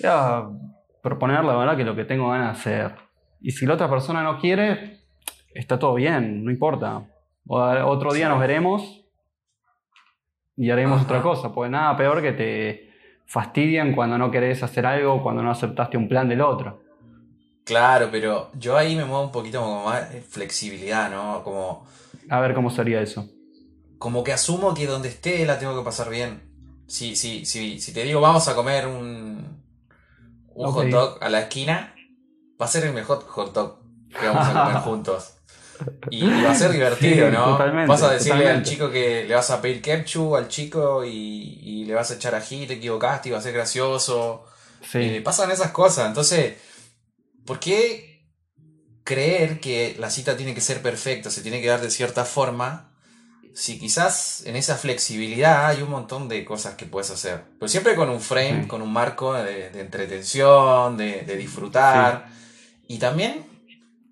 Voy 0.00 0.10
a 0.12 0.48
proponer 1.02 1.44
la 1.44 1.56
verdad 1.56 1.76
que 1.76 1.84
lo 1.84 1.96
que 1.96 2.04
tengo 2.04 2.30
ganas 2.30 2.64
de 2.64 2.82
hacer. 2.82 2.94
Y 3.40 3.50
si 3.50 3.66
la 3.66 3.74
otra 3.74 3.90
persona 3.90 4.22
no 4.22 4.38
quiere, 4.38 5.00
está 5.54 5.78
todo 5.78 5.94
bien, 5.94 6.44
no 6.44 6.50
importa. 6.50 7.02
otro 7.46 8.12
día 8.12 8.28
nos 8.28 8.40
veremos 8.40 9.04
y 10.56 10.70
haremos 10.70 11.02
otra 11.02 11.20
cosa, 11.20 11.52
pues 11.52 11.70
nada 11.70 11.96
peor 11.96 12.22
que 12.22 12.32
te 12.32 12.90
fastidian 13.26 13.94
cuando 13.94 14.18
no 14.18 14.30
querés 14.30 14.62
hacer 14.62 14.86
algo, 14.86 15.22
cuando 15.22 15.42
no 15.42 15.50
aceptaste 15.50 15.96
un 15.96 16.08
plan 16.08 16.28
del 16.28 16.40
otro. 16.40 16.83
Claro, 17.64 18.08
pero 18.12 18.50
yo 18.54 18.76
ahí 18.76 18.94
me 18.94 19.04
muevo 19.04 19.24
un 19.24 19.32
poquito 19.32 19.60
como 19.60 19.86
más 19.86 20.06
flexibilidad, 20.28 21.10
¿no? 21.10 21.42
Como... 21.42 21.86
A 22.28 22.40
ver 22.40 22.54
cómo 22.54 22.70
sería 22.70 23.00
eso. 23.00 23.26
Como 23.98 24.22
que 24.22 24.32
asumo 24.32 24.74
que 24.74 24.86
donde 24.86 25.08
esté 25.08 25.46
la 25.46 25.58
tengo 25.58 25.76
que 25.76 25.84
pasar 25.84 26.10
bien. 26.10 26.42
Si, 26.86 27.16
si, 27.16 27.46
si, 27.46 27.80
si 27.80 27.92
te 27.94 28.02
digo 28.04 28.20
vamos 28.20 28.46
a 28.48 28.54
comer 28.54 28.86
un, 28.86 29.62
un 30.54 30.72
hot 30.72 30.88
dog 30.88 31.18
a 31.22 31.30
la 31.30 31.40
esquina, 31.40 31.94
va 32.60 32.66
a 32.66 32.68
ser 32.68 32.84
el 32.84 32.92
mejor 32.92 33.24
hot 33.26 33.54
dog 33.54 33.78
que 34.08 34.26
vamos 34.26 34.46
a 34.46 34.64
comer 34.64 34.76
juntos. 34.84 35.30
Y, 36.10 36.22
va 36.22 36.52
a 36.52 36.54
ser 36.54 36.70
divertido, 36.70 37.30
¿no? 37.30 37.58
vas 37.86 38.02
a 38.02 38.12
decirle 38.12 38.48
al 38.48 38.62
chico 38.62 38.90
que 38.90 39.24
le 39.24 39.34
vas 39.34 39.50
a 39.50 39.60
pedir 39.60 39.82
ketchup 39.82 40.36
al 40.36 40.48
chico 40.48 41.04
y, 41.04 41.58
y, 41.62 41.84
le 41.84 41.94
vas 41.94 42.10
a 42.10 42.14
echar 42.14 42.34
ají, 42.34 42.66
te 42.66 42.74
equivocaste 42.74 43.28
y 43.28 43.32
va 43.32 43.38
a 43.38 43.42
ser 43.42 43.54
gracioso. 43.54 44.44
Sí. 44.88 44.98
Eh, 44.98 45.20
pasan 45.22 45.50
esas 45.50 45.72
cosas. 45.72 46.06
Entonces, 46.06 46.54
¿Por 47.44 47.60
qué 47.60 48.14
creer 49.04 49.60
que 49.60 49.96
la 49.98 50.10
cita 50.10 50.36
tiene 50.36 50.54
que 50.54 50.60
ser 50.60 50.82
perfecta, 50.82 51.30
se 51.30 51.42
tiene 51.42 51.60
que 51.60 51.68
dar 51.68 51.80
de 51.80 51.90
cierta 51.90 52.24
forma, 52.24 52.90
si 53.54 53.78
quizás 53.78 54.44
en 54.46 54.56
esa 54.56 54.76
flexibilidad 54.76 55.66
hay 55.66 55.82
un 55.82 55.90
montón 55.90 56.28
de 56.28 56.44
cosas 56.44 56.74
que 56.74 56.86
puedes 56.86 57.10
hacer? 57.10 57.44
Pero 57.58 57.68
siempre 57.68 57.94
con 57.94 58.08
un 58.08 58.20
frame, 58.20 58.66
con 58.66 58.82
un 58.82 58.92
marco 58.92 59.34
de, 59.34 59.78
entretención, 59.78 60.96
de, 60.96 61.36
disfrutar. 61.36 62.28
Y 62.88 62.98
también 62.98 63.46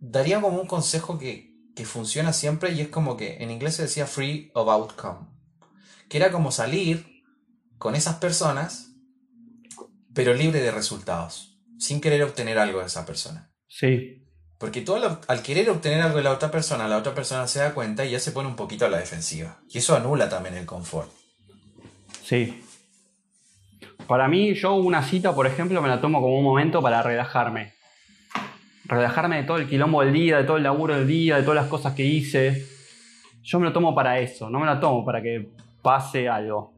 daría 0.01 0.41
como 0.41 0.61
un 0.61 0.67
consejo 0.67 1.19
que, 1.19 1.53
que 1.75 1.85
funciona 1.87 2.33
siempre 2.33 2.73
y 2.73 2.83
es 2.83 2.89
como 2.89 3.17
que 3.17 3.43
en 3.43 3.51
inglés 3.51 3.77
se 3.77 3.83
decía 3.83 4.07
free 4.07 4.51
of 4.55 4.69
outcome. 4.69 5.27
que 6.09 6.19
era 6.19 6.31
como 6.31 6.53
salir 6.53 7.25
con 7.79 7.95
esas 7.95 8.17
personas, 8.17 8.91
pero 10.15 10.35
libre 10.35 10.61
de 10.61 10.71
resultados, 10.71 11.52
sin 11.83 12.01
querer 12.01 12.23
obtener 12.23 12.59
algo 12.59 12.79
de 12.79 12.87
esa 12.87 13.05
persona. 13.05 13.51
Sí. 13.67 14.25
Porque 14.57 14.83
tú 14.83 14.95
al, 14.95 15.43
querer 15.43 15.69
obtener 15.69 16.01
algo 16.01 16.19
de 16.19 16.23
la 16.23 16.31
otra 16.31 16.49
persona, 16.49 16.87
la 16.87 16.97
otra 16.97 17.13
persona 17.13 17.49
se 17.49 17.59
da 17.59 17.75
cuenta 17.75 18.05
y 18.05 18.13
ya 18.13 18.21
se 18.21 18.31
pone 18.31 18.49
un 18.49 18.55
poquito 18.55 18.87
a 18.87 18.89
la 18.89 18.99
defensiva. 18.99 19.59
Y 19.69 19.79
eso 19.79 19.97
anula 19.97 20.29
también 20.29 20.55
el 20.55 20.65
confort. 20.65 21.11
Sí. 22.23 22.63
Para 24.07 24.29
mí, 24.29 24.55
yo 24.55 24.75
una 24.75 25.03
cita, 25.03 25.35
por 25.35 25.49
ejemplo, 25.49 25.83
me 25.83 25.89
la 25.89 26.01
tomo 26.01 26.21
como 26.21 26.39
un 26.39 26.45
momento 26.45 26.81
para 26.81 27.03
relajarme. 27.03 27.73
Relajarme 28.85 29.39
de 29.39 29.43
todo 29.43 29.57
el 29.57 29.69
quilombo 29.69 30.03
del 30.05 30.13
día, 30.13 30.37
de 30.39 30.45
todo 30.45 30.59
el 30.59 30.63
laburo 30.63 30.95
del 30.95 31.09
día, 31.09 31.39
de 31.39 31.43
todas 31.43 31.57
las 31.57 31.67
cosas 31.67 31.95
que 31.95 32.05
hice. 32.05 32.65
Yo 33.43 33.59
me 33.59 33.67
lo 33.67 33.73
tomo 33.73 33.93
para 33.93 34.21
eso, 34.21 34.49
no 34.49 34.61
me 34.61 34.67
la 34.67 34.79
tomo 34.79 35.05
para 35.05 35.21
que 35.21 35.51
pase 35.83 36.29
algo. 36.29 36.75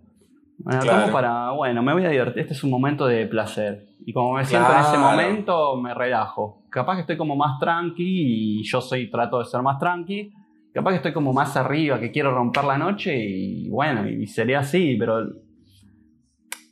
Me 0.65 0.77
la 0.77 0.81
tomo 0.81 1.13
para, 1.13 1.51
bueno, 1.51 1.83
me 1.83 1.93
voy 1.93 2.07
a 2.07 2.09
divertir. 2.09 2.41
Este 2.41 2.55
es 2.55 2.65
un 2.65 2.71
momento 2.71 3.07
de 3.07 3.27
placer. 3.27 3.85
Y 4.07 4.13
como 4.13 4.35
me 4.35 4.45
siento 4.45 4.71
en 4.71 4.81
ese 4.81 4.99
momento, 4.99 5.77
me 5.77 5.95
relajo. 5.95 6.63
Capaz 6.71 6.97
que 6.97 7.01
estoy 7.03 7.17
como 7.17 7.37
más 7.37 7.59
tranqui 7.59 8.61
y 8.61 8.63
yo 8.65 8.81
soy, 8.81 9.11
trato 9.11 9.39
de 9.39 9.47
ser 9.47 9.63
más 9.63 9.79
tranqui. 9.79 10.33
Capaz 10.75 10.91
que 10.91 10.97
estoy 10.97 11.13
como 11.13 11.33
más 11.33 11.57
arriba, 11.57 11.99
que 11.99 12.11
quiero 12.11 12.35
romper 12.35 12.65
la 12.65 12.77
noche 12.77 13.17
y 13.17 13.71
bueno, 13.71 14.09
y 14.09 14.27
sería 14.27 14.59
así, 14.59 14.97
pero 14.99 15.25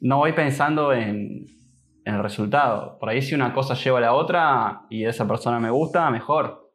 no 0.01 0.19
voy 0.19 0.33
pensando 0.33 0.93
en, 0.93 1.47
el 2.05 2.21
resultado. 2.21 2.99
Por 2.99 3.09
ahí 3.09 3.23
si 3.23 3.33
una 3.33 3.55
cosa 3.55 3.75
lleva 3.75 3.99
a 3.99 4.01
la 4.01 4.13
otra 4.13 4.83
y 4.91 5.05
esa 5.05 5.27
persona 5.27 5.61
me 5.61 5.71
gusta, 5.71 6.11
mejor. 6.11 6.73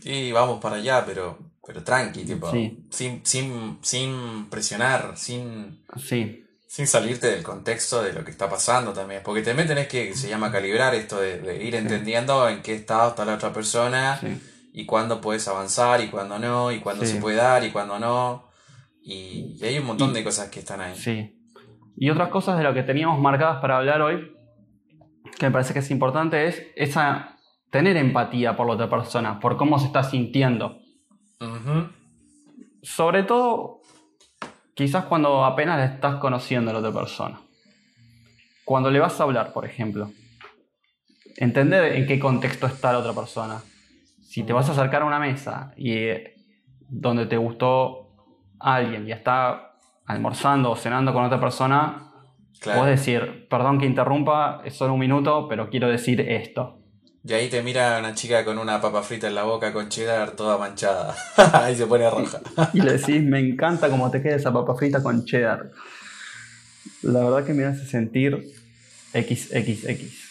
Sí, 0.00 0.30
vamos 0.30 0.60
para 0.60 0.76
allá, 0.76 1.02
pero, 1.04 1.36
pero 1.66 1.82
tranqui, 1.82 2.24
tipo. 2.24 2.48
Sin, 2.48 2.86
sin, 3.24 3.78
sin 3.82 4.48
presionar, 4.48 5.16
sin. 5.16 5.82
Sí 5.96 6.44
sin 6.68 6.86
salirte 6.86 7.28
del 7.28 7.42
contexto 7.42 8.02
de 8.02 8.12
lo 8.12 8.22
que 8.22 8.30
está 8.30 8.48
pasando 8.48 8.92
también. 8.92 9.22
Porque 9.24 9.40
también 9.40 9.66
tenés 9.66 9.88
que, 9.88 10.14
se 10.14 10.28
llama 10.28 10.52
calibrar 10.52 10.94
esto 10.94 11.18
de, 11.18 11.64
ir 11.64 11.74
entendiendo 11.74 12.46
en 12.46 12.60
qué 12.60 12.74
estado 12.74 13.08
está 13.08 13.24
la 13.24 13.34
otra 13.34 13.54
persona 13.54 14.20
y 14.74 14.84
cuándo 14.84 15.18
puedes 15.22 15.48
avanzar 15.48 16.02
y 16.02 16.08
cuándo 16.08 16.38
no, 16.38 16.70
y 16.70 16.80
cuándo 16.80 17.06
se 17.06 17.16
puede 17.16 17.36
dar 17.36 17.64
y 17.64 17.70
cuándo 17.70 17.98
no. 17.98 18.50
Y, 19.02 19.58
hay 19.64 19.78
un 19.78 19.86
montón 19.86 20.12
de 20.12 20.22
cosas 20.22 20.50
que 20.50 20.60
están 20.60 20.82
ahí. 20.82 20.94
Sí. 20.94 21.34
Y 21.96 22.10
otras 22.10 22.28
cosas 22.28 22.58
de 22.58 22.64
lo 22.64 22.74
que 22.74 22.82
teníamos 22.82 23.18
marcadas 23.18 23.62
para 23.62 23.78
hablar 23.78 24.02
hoy, 24.02 24.36
que 25.38 25.46
me 25.46 25.52
parece 25.52 25.72
que 25.72 25.78
es 25.78 25.90
importante, 25.90 26.48
es 26.48 26.62
esa 26.76 27.38
tener 27.70 27.96
empatía 27.96 28.56
por 28.56 28.66
la 28.66 28.74
otra 28.74 28.90
persona, 28.90 29.40
por 29.40 29.56
cómo 29.56 29.78
se 29.78 29.86
está 29.86 30.02
sintiendo. 30.02 30.78
Sobre 32.82 33.22
todo 33.22 33.77
Quizás 34.78 35.06
cuando 35.06 35.44
apenas 35.44 35.76
le 35.76 35.86
estás 35.86 36.20
conociendo 36.20 36.70
a 36.70 36.72
la 36.72 36.78
otra 36.78 36.92
persona. 36.92 37.40
Cuando 38.64 38.92
le 38.92 39.00
vas 39.00 39.18
a 39.18 39.24
hablar, 39.24 39.52
por 39.52 39.64
ejemplo. 39.64 40.12
Entender 41.36 41.96
en 41.96 42.06
qué 42.06 42.20
contexto 42.20 42.68
está 42.68 42.92
la 42.92 43.00
otra 43.00 43.12
persona. 43.12 43.60
Si 44.22 44.44
te 44.44 44.52
vas 44.52 44.68
a 44.68 44.72
acercar 44.72 45.02
a 45.02 45.06
una 45.06 45.18
mesa 45.18 45.72
y 45.76 45.94
eh, 45.94 46.34
donde 46.88 47.26
te 47.26 47.36
gustó 47.36 48.14
alguien 48.60 49.08
y 49.08 49.10
está 49.10 49.72
almorzando 50.06 50.70
o 50.70 50.76
cenando 50.76 51.12
con 51.12 51.24
otra 51.24 51.40
persona, 51.40 52.12
puedes 52.62 53.00
decir, 53.00 53.48
perdón 53.50 53.80
que 53.80 53.86
interrumpa, 53.86 54.62
es 54.64 54.76
solo 54.76 54.92
un 54.92 55.00
minuto, 55.00 55.48
pero 55.48 55.70
quiero 55.70 55.88
decir 55.88 56.20
esto. 56.20 56.77
Y 57.24 57.32
ahí 57.32 57.48
te 57.48 57.62
mira 57.62 57.98
una 57.98 58.14
chica 58.14 58.44
con 58.44 58.58
una 58.58 58.80
papa 58.80 59.02
frita 59.02 59.26
en 59.26 59.34
la 59.34 59.42
boca 59.42 59.72
con 59.72 59.88
cheddar 59.88 60.30
toda 60.32 60.56
manchada. 60.56 61.14
ahí 61.52 61.74
se 61.74 61.86
pone 61.86 62.08
roja. 62.08 62.40
y 62.74 62.80
le 62.80 62.92
decís, 62.92 63.22
me 63.22 63.40
encanta 63.40 63.90
cómo 63.90 64.10
te 64.10 64.22
queda 64.22 64.36
esa 64.36 64.52
papa 64.52 64.74
frita 64.74 65.02
con 65.02 65.24
cheddar. 65.24 65.70
La 67.02 67.24
verdad 67.24 67.44
que 67.44 67.54
me 67.54 67.64
hace 67.64 67.84
sentir 67.86 68.40
XXX. 69.12 70.28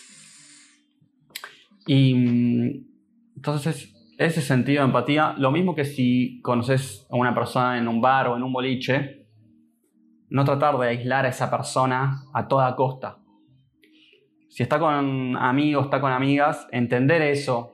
Y 1.88 2.14
mm, 2.14 2.86
entonces 3.36 3.94
ese 4.18 4.42
sentido 4.42 4.82
de 4.82 4.88
empatía, 4.88 5.36
lo 5.38 5.52
mismo 5.52 5.76
que 5.76 5.86
si 5.86 6.42
conoces 6.42 7.06
a 7.10 7.16
una 7.16 7.36
persona 7.36 7.78
en 7.78 7.88
un 7.88 8.02
bar 8.02 8.30
o 8.30 8.38
en 8.38 8.44
un 8.44 8.52
boliche, 8.52 9.28
no 10.30 10.44
tratar 10.44 10.78
de 10.78 10.88
aislar 10.88 11.26
a 11.26 11.30
esa 11.30 11.52
persona 11.52 12.24
a 12.34 12.48
toda 12.48 12.76
costa 12.76 13.20
si 14.50 14.64
está 14.64 14.80
con 14.80 15.38
amigos, 15.38 15.86
está 15.86 16.02
con 16.02 16.12
amigas, 16.12 16.68
entender 16.72 17.22
eso. 17.22 17.74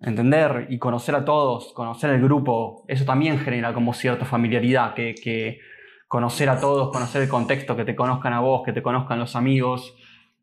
Entender 0.00 0.66
y 0.68 0.78
conocer 0.78 1.14
a 1.14 1.24
todos, 1.24 1.72
conocer 1.72 2.10
el 2.10 2.22
grupo, 2.22 2.84
eso 2.88 3.04
también 3.04 3.38
genera 3.38 3.72
como 3.72 3.94
cierta 3.94 4.24
familiaridad, 4.24 4.94
que, 4.94 5.60
conocer 6.08 6.50
a 6.50 6.60
todos, 6.60 6.92
conocer 6.92 7.22
el 7.22 7.28
contexto, 7.28 7.74
que 7.74 7.84
te 7.84 7.96
conozcan 7.96 8.34
a 8.34 8.40
vos, 8.40 8.62
que 8.64 8.72
te 8.72 8.82
conozcan 8.82 9.18
los 9.18 9.34
amigos, 9.34 9.94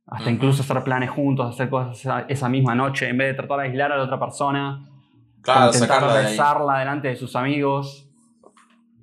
hasta 0.08 0.32
incluso 0.32 0.64
hacer 0.64 0.84
planes 0.84 1.12
juntos, 1.12 1.54
hacer 1.54 1.70
cosas 1.70 2.26
esa, 2.28 2.50
misma 2.50 2.74
noche, 2.74 3.08
en 3.08 3.18
vez 3.18 3.28
de 3.28 3.34
tratar 3.36 3.60
de 3.60 3.66
aislar 3.66 3.92
a 3.92 3.98
la 3.98 4.04
otra 4.06 4.20
persona, 4.20 4.90
claro, 5.42 5.72
intentar 5.72 6.24
besarla 6.24 6.80
delante 6.80 7.10
de 7.10 7.16
sus 7.16 7.36
amigos. 7.36 8.08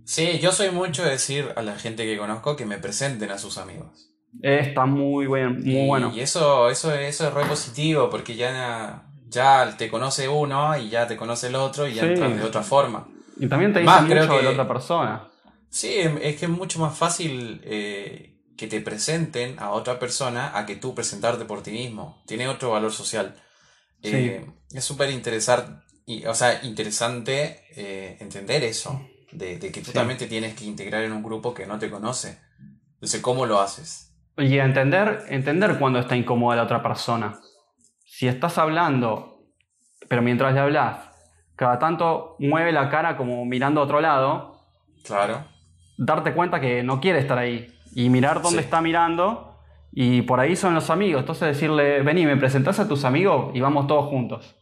Sí, 0.05 0.41
yo 0.41 0.51
soy 0.51 0.71
mucho 0.71 1.05
de 1.05 1.11
decir 1.11 1.53
a 1.55 1.63
la 1.63 1.77
gente 1.77 2.05
que 2.05 2.19
conozco 2.19 2.57
que 2.57 2.67
me 2.67 2.79
presenten 2.79 3.31
a 3.31 3.39
sus 3.39 3.59
amigos. 3.59 4.16
Está 4.43 4.87
muy, 4.87 5.27
muy 5.29 5.51
y, 5.65 5.87
bueno. 5.87 6.13
Y 6.15 6.21
eso, 6.21 6.69
eso, 6.69 6.93
eso 6.95 7.29
es 7.29 7.35
re 7.35 7.45
positivo 7.47 8.11
porque 8.11 8.37
ya, 8.37 9.05
ya 9.29 9.75
te 9.77 9.91
conoce 9.91 10.29
uno 10.29 10.77
y 10.79 10.91
ya 10.91 11.07
te 11.07 11.17
conoce 11.17 11.49
el 11.49 11.55
otro 11.55 11.89
y 11.89 11.95
ya 11.95 12.05
entras 12.05 12.37
de 12.37 12.45
otra 12.45 12.63
forma. 12.63 13.09
Y 13.39 13.47
también 13.47 13.73
te 13.73 13.81
dice 13.81 14.01
mucho 14.03 14.37
de 14.37 14.43
la 14.43 14.51
otra 14.51 14.69
persona. 14.69 15.29
Sí, 15.69 15.95
es 16.23 16.37
que 16.37 16.47
es 16.47 16.51
mucho 16.51 16.79
más 16.79 16.97
fácil 16.97 17.61
eh, 17.65 18.37
que 18.57 18.67
te 18.67 18.81
presenten 18.81 19.59
a 19.59 19.71
otra 19.71 19.99
persona 19.99 20.57
a 20.57 20.65
que 20.65 20.77
tú 20.77 20.95
presentarte 20.95 21.45
por 21.45 21.63
ti 21.63 21.71
mismo. 21.71 22.23
Tiene 22.27 22.49
otro 22.49 22.71
valor 22.71 22.93
social. 22.93 23.35
Eh, 24.03 24.47
es 24.73 24.85
súper 24.85 25.11
interesante, 25.11 25.83
o 26.27 26.35
sea, 26.35 26.65
interesante 26.65 27.65
eh, 27.77 28.17
entender 28.21 28.65
eso, 28.65 29.01
de, 29.33 29.59
que 29.59 29.81
tú 29.83 29.93
también 29.93 30.19
te 30.19 30.27
tienes 30.27 30.55
que 30.55 30.65
integrar 30.65 31.05
en 31.05 31.13
un 31.13 31.23
grupo 31.23 31.53
que 31.53 31.67
no 31.67 31.79
te 31.79 31.91
conoce. 31.91 32.39
Entonces, 32.95 33.21
¿cómo 33.21 33.47
lo 33.47 33.61
haces? 33.61 34.06
Y 34.39 34.59
entender, 34.59 35.25
entender 35.29 35.79
cuando 35.79 35.99
está 35.99 36.15
incómoda 36.15 36.57
la 36.57 36.65
otra 36.65 36.83
persona. 36.83 37.39
Si 38.05 38.29
estás 38.29 38.59
hablando, 38.59 39.41
pero 40.09 40.23
mientras 40.23 40.53
le 40.53 40.61
hablas, 40.61 40.99
cada 41.57 41.79
tanto 41.79 42.37
mueve 42.39 42.71
la 42.71 42.91
cara 42.91 43.17
como 43.17 43.45
mirando 43.47 43.81
a 43.81 43.85
otro 43.85 44.01
lado. 44.01 44.61
Claro. 45.05 45.45
Darte 45.97 46.35
cuenta 46.35 46.61
que 46.61 46.83
no 46.83 47.01
quiere 47.01 47.19
estar 47.19 47.39
ahí. 47.39 47.73
Y 47.95 48.11
mirar 48.11 48.43
dónde 48.43 48.61
está 48.61 48.83
mirando. 48.83 49.59
Y 49.93 50.21
por 50.23 50.41
ahí 50.41 50.55
son 50.55 50.75
los 50.75 50.91
amigos. 50.91 51.21
Entonces 51.21 51.49
decirle, 51.49 52.03
vení, 52.03 52.27
me 52.27 52.37
presentás 52.37 52.79
a 52.79 52.87
tus 52.87 53.07
amigos 53.07 53.53
y 53.55 53.61
vamos 53.61 53.87
todos 53.87 54.07
juntos. 54.07 54.55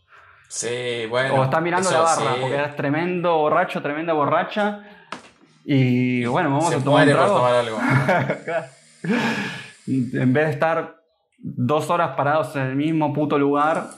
Sí, 0.49 1.07
bueno. 1.11 1.35
O 1.35 1.45
está 1.45 1.61
mirando 1.61 1.91
la 1.91 2.01
barra, 2.01 2.37
porque 2.41 2.55
eres 2.55 2.77
tremendo 2.77 3.39
borracho, 3.39 3.83
tremenda 3.83 4.13
borracha. 4.13 4.83
Y 5.65 6.25
bueno, 6.27 6.51
vamos 6.51 6.73
a 6.73 6.79
tomar, 6.79 7.09
tomar 7.09 7.55
algo. 7.55 7.79
en 9.87 10.33
vez 10.33 10.47
de 10.47 10.51
estar 10.53 11.03
dos 11.39 11.91
horas 11.91 12.17
parados 12.17 12.57
en 12.57 12.63
el 12.63 12.77
mismo 12.77 13.13
puto 13.13 13.39
lugar, 13.39 13.91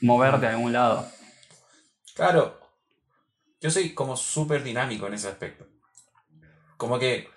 moverte 0.00 0.46
a 0.46 0.50
algún 0.50 0.72
lado. 0.72 1.06
Claro. 2.14 2.58
Yo 3.60 3.70
soy 3.70 3.92
como 3.92 4.16
súper 4.16 4.62
dinámico 4.62 5.06
en 5.06 5.14
ese 5.14 5.28
aspecto. 5.28 5.66
Como 6.78 6.98
que 6.98 7.28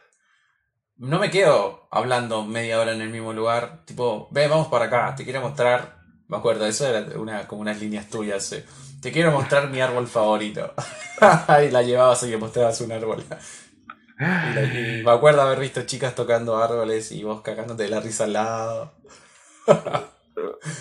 no 0.96 1.20
me 1.20 1.30
quedo 1.30 1.88
hablando 1.92 2.46
media 2.46 2.80
hora 2.80 2.94
en 2.94 3.02
el 3.02 3.10
mismo 3.10 3.34
lugar. 3.34 3.84
Tipo, 3.86 4.30
ve, 4.32 4.48
vamos 4.48 4.68
para 4.70 4.86
acá, 4.86 5.13
te 5.16 5.26
quiero 5.26 5.42
mostrar. 5.42 5.98
Me 6.30 6.38
acuerdo, 6.38 6.66
eso 6.66 6.88
era 6.88 7.20
una, 7.20 7.46
como 7.48 7.62
unas 7.62 7.80
líneas 7.82 8.10
tuyas. 8.10 8.54
Eh. 8.54 8.66
Te 9.02 9.12
quiero 9.12 9.32
mostrar 9.32 9.70
mi 9.70 9.82
árbol 9.82 10.08
favorito. 10.08 10.74
y 11.68 11.72
la 11.72 11.82
llevabas 11.82 12.24
y 12.24 12.28
le 12.28 12.38
mostrabas 12.38 12.80
un 12.80 12.94
árbol. 12.94 13.26
Y, 14.19 15.04
me 15.04 15.12
acuerdo 15.12 15.41
haber 15.41 15.60
visto 15.60 15.82
chicas 15.84 16.15
tocando 16.15 16.58
árboles 16.58 17.12
y 17.12 17.23
vos 17.23 17.41
cagándote 17.41 17.84
de 17.84 17.89
la 17.89 17.99
risa 17.99 18.26
al 18.26 18.34
lado. 18.34 18.93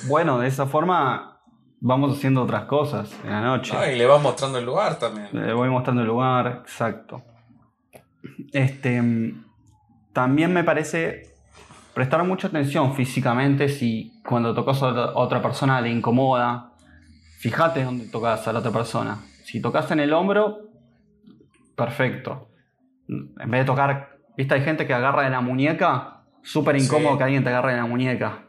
bueno, 0.07 0.38
de 0.38 0.49
esa 0.49 0.66
forma 0.66 1.40
vamos 1.81 2.16
haciendo 2.16 2.42
otras 2.42 2.64
cosas 2.66 3.11
en 3.25 3.31
la 3.31 3.40
noche. 3.40 3.75
y 3.92 3.99
le 3.99 4.07
vas 4.07 4.23
mostrando 4.23 4.59
el 4.59 4.64
lugar 4.64 4.99
también. 4.99 5.29
Le 5.33 5.53
voy 5.53 5.68
mostrando 5.71 6.03
el 6.03 6.09
lugar, 6.09 6.62
exacto. 6.62 7.23
Este, 8.53 9.03
también 10.12 10.53
me 10.53 10.62
parece 10.62 11.35
prestar 11.95 12.23
mucha 12.25 12.49
atención 12.49 12.95
físicamente 12.95 13.68
si 13.68 14.21
cuando 14.27 14.55
tocas 14.55 14.83
a 14.83 15.16
otra 15.16 15.40
persona 15.40 15.81
le 15.81 15.90
incomoda. 15.90 16.75
Fíjate 17.38 17.83
dónde 17.83 18.07
tocas 18.09 18.47
a 18.47 18.53
la 18.53 18.61
otra 18.61 18.71
persona. 18.71 19.18
Si 19.45 19.61
tocas 19.61 19.90
en 19.90 20.01
el 20.01 20.12
hombro, 20.12 20.61
perfecto 21.75 22.52
en 23.09 23.51
vez 23.51 23.61
de 23.61 23.65
tocar, 23.65 24.17
¿viste? 24.37 24.55
Hay 24.55 24.62
gente 24.62 24.87
que 24.87 24.95
agarra 24.95 25.23
de 25.23 25.31
la 25.31 25.41
muñeca, 25.41 26.23
súper 26.43 26.77
incómodo 26.77 27.19
que 27.19 27.25
alguien 27.25 27.43
te 27.45 27.51
agarre 27.51 27.73
de 27.73 27.79
la 27.79 27.87
muñeca. 27.87 28.45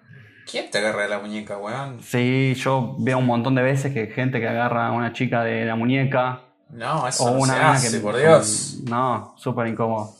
¿Quién 0.49 0.69
te 0.69 0.79
agarra 0.79 1.03
de 1.03 1.09
la 1.09 1.19
muñeca, 1.19 1.57
weón? 1.57 2.01
Sí, 2.01 2.53
yo 2.55 2.95
veo 2.99 3.17
un 3.17 3.25
montón 3.25 3.55
de 3.55 3.63
veces 3.63 3.93
que 3.93 4.07
gente 4.07 4.39
que 4.39 4.47
agarra 4.47 4.87
a 4.87 4.91
una 4.91 5.13
chica 5.13 5.43
de 5.43 5.65
la 5.65 5.75
muñeca. 5.75 6.41
No, 6.69 7.07
eso 7.07 7.25
o 7.25 7.31
una 7.31 7.73
no 7.73 7.79
se 7.79 7.99
por 7.99 8.17
Dios. 8.17 8.79
No, 8.89 9.33
súper 9.37 9.67
incómodo. 9.67 10.13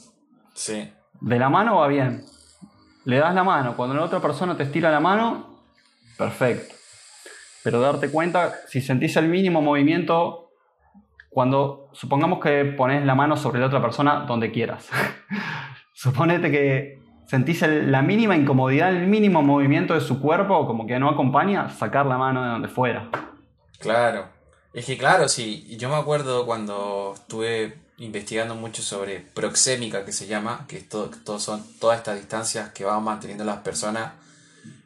Sí. 0.54 0.92
De 1.20 1.40
la 1.40 1.50
mano 1.50 1.78
va 1.78 1.88
bien. 1.88 2.24
Le 3.06 3.18
das 3.18 3.34
la 3.34 3.44
mano. 3.44 3.76
Cuando 3.76 3.96
la 3.96 4.04
otra 4.04 4.20
persona 4.20 4.56
te 4.56 4.64
estira 4.64 4.92
la 4.92 5.00
mano, 5.00 5.60
perfecto. 6.18 6.76
Pero 7.64 7.80
darte 7.80 8.10
cuenta, 8.10 8.54
si 8.68 8.82
sentís 8.82 9.16
el 9.18 9.28
mínimo 9.28 9.62
movimiento, 9.62 10.43
cuando 11.34 11.90
supongamos 11.94 12.40
que 12.40 12.66
pones 12.66 13.06
la 13.06 13.16
mano 13.16 13.36
sobre 13.36 13.60
la 13.60 13.68
otra 13.68 13.82
persona 13.82 14.26
donde 14.28 14.52
quieras. 14.52 14.90
Suponete 15.94 16.52
que 16.52 17.00
sentís 17.28 17.62
la 17.62 18.02
mínima 18.02 18.36
incomodidad, 18.36 18.90
el 18.90 19.08
mínimo 19.08 19.42
movimiento 19.42 19.94
de 19.94 20.02
su 20.02 20.20
cuerpo, 20.22 20.68
como 20.68 20.86
que 20.86 21.00
no 21.00 21.10
acompaña, 21.10 21.70
sacar 21.70 22.06
la 22.06 22.18
mano 22.18 22.44
de 22.44 22.50
donde 22.50 22.68
fuera. 22.68 23.10
Claro. 23.80 24.28
Es 24.74 24.86
que 24.86 24.98
claro, 24.98 25.30
sí, 25.30 25.76
yo 25.78 25.90
me 25.90 25.96
acuerdo 25.96 26.46
cuando 26.46 27.14
estuve 27.16 27.78
investigando 27.98 28.56
mucho 28.56 28.82
sobre 28.82 29.20
proxémica, 29.20 30.04
que 30.04 30.12
se 30.12 30.26
llama, 30.28 30.66
que 30.68 30.80
todo, 30.80 31.40
son 31.40 31.64
todas 31.80 32.00
estas 32.00 32.18
distancias 32.18 32.72
que 32.72 32.84
van 32.84 33.04
manteniendo 33.04 33.44
las 33.44 33.60
personas 33.60 34.14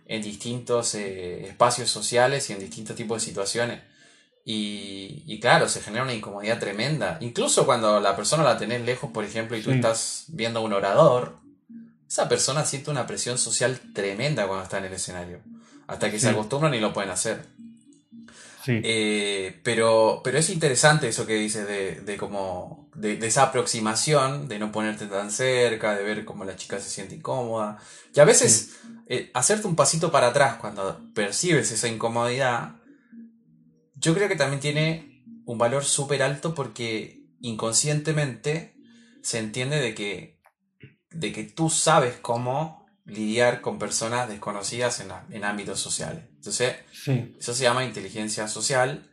en 0.05 0.21
distintos 0.21 0.95
eh, 0.95 1.47
espacios 1.47 1.89
sociales 1.89 2.49
y 2.49 2.53
en 2.53 2.59
distintos 2.59 2.95
tipos 2.95 3.21
de 3.21 3.25
situaciones. 3.25 3.81
Y, 4.49 5.39
claro, 5.41 5.67
se 5.67 5.81
genera 5.81 6.03
una 6.03 6.13
incomodidad 6.13 6.57
tremenda. 6.57 7.17
Incluso 7.19 7.65
cuando 7.65 7.99
la 7.99 8.15
persona 8.15 8.45
la 8.45 8.57
tenés 8.57 8.81
lejos, 8.81 9.11
por 9.11 9.25
ejemplo, 9.25 9.57
y 9.57 9.61
tú 9.61 9.71
estás 9.71 10.23
viendo 10.29 10.59
a 10.59 10.61
un 10.61 10.71
orador, 10.71 11.39
esa 12.07 12.29
persona 12.29 12.63
siente 12.63 12.89
una 12.89 13.05
presión 13.05 13.37
social 13.37 13.77
tremenda 13.93 14.47
cuando 14.47 14.63
está 14.63 14.77
en 14.77 14.85
el 14.85 14.93
escenario. 14.93 15.41
Hasta 15.87 16.09
que 16.09 16.17
se 16.17 16.29
acostumbran 16.29 16.73
y 16.73 16.79
lo 16.79 16.93
pueden 16.93 17.09
hacer. 17.09 17.45
Eh, 18.67 19.59
pero, 19.63 20.21
pero 20.23 20.37
es 20.37 20.49
interesante 20.49 21.09
eso 21.09 21.25
que 21.25 21.35
dices 21.35 21.67
de, 21.67 21.95
de 21.99 22.15
como 22.15 22.89
de, 22.95 23.19
esa 23.27 23.43
aproximación, 23.43 24.47
de 24.47 24.59
no 24.59 24.71
ponerte 24.71 25.07
tan 25.07 25.29
cerca, 25.29 25.93
de 25.93 26.03
ver 26.03 26.23
cómo 26.23 26.45
la 26.45 26.55
chica 26.55 26.79
se 26.79 26.89
siente 26.89 27.15
incómoda. 27.15 27.79
Y 28.15 28.19
a 28.21 28.25
veces 28.25 28.77
eh, 29.07 29.29
hacerte 29.33 29.67
un 29.67 29.75
pasito 29.75 30.09
para 30.09 30.27
atrás 30.27 30.55
cuando 30.55 31.01
percibes 31.13 31.69
esa 31.71 31.89
incomodidad, 31.89 32.76
yo 33.99 34.13
creo 34.13 34.27
que 34.27 34.35
también 34.35 34.59
tiene 34.59 35.23
un 35.45 35.57
valor 35.57 35.83
súper 35.83 36.23
alto 36.23 36.53
porque 36.53 37.23
inconscientemente 37.39 38.75
se 39.21 39.39
entiende 39.39 39.79
de 39.79 39.93
que, 39.93 40.39
de 41.11 41.31
que 41.31 41.43
tú 41.43 41.69
sabes 41.69 42.15
cómo 42.21 42.85
lidiar 43.05 43.61
con 43.61 43.79
personas 43.79 44.27
desconocidas 44.27 44.99
en, 44.99 45.09
en 45.31 45.43
ámbitos 45.45 45.79
sociales. 45.79 46.25
Entonces, 46.35 46.75
eso 47.39 47.53
se 47.53 47.63
llama 47.63 47.85
inteligencia 47.85 48.47
social 48.47 49.09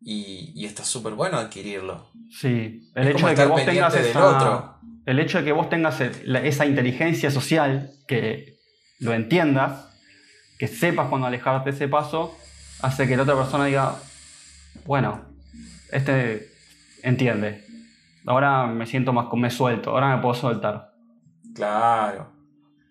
y, 0.00 0.52
y 0.54 0.66
está 0.66 0.84
súper 0.84 1.14
bueno 1.14 1.38
adquirirlo. 1.38 2.10
Sí, 2.30 2.90
el 2.94 3.08
hecho 3.08 3.26
de 3.26 3.34
que 3.34 3.44
vos 3.46 3.64
tengas 3.64 3.94
esa, 3.94 4.78
El 5.06 5.18
hecho 5.18 5.38
de 5.38 5.44
que 5.44 5.52
vos 5.52 5.68
tengas 5.68 6.00
esa 6.00 6.66
inteligencia 6.66 7.30
social, 7.30 7.90
que 8.06 8.58
lo 8.98 9.14
entiendas, 9.14 9.86
que 10.58 10.68
sepas 10.68 11.08
cuando 11.08 11.26
alejarte 11.26 11.70
ese 11.70 11.88
paso, 11.88 12.36
hace 12.80 13.08
que 13.08 13.16
la 13.16 13.22
otra 13.22 13.36
persona 13.36 13.66
diga, 13.66 13.96
bueno, 14.84 15.24
este 15.90 16.50
entiende. 17.02 17.64
Ahora 18.26 18.66
me 18.66 18.86
siento 18.86 19.12
más 19.12 19.26
me 19.34 19.50
suelto, 19.50 19.90
ahora 19.90 20.16
me 20.16 20.22
puedo 20.22 20.34
soltar. 20.34 20.94
Claro. 21.54 22.32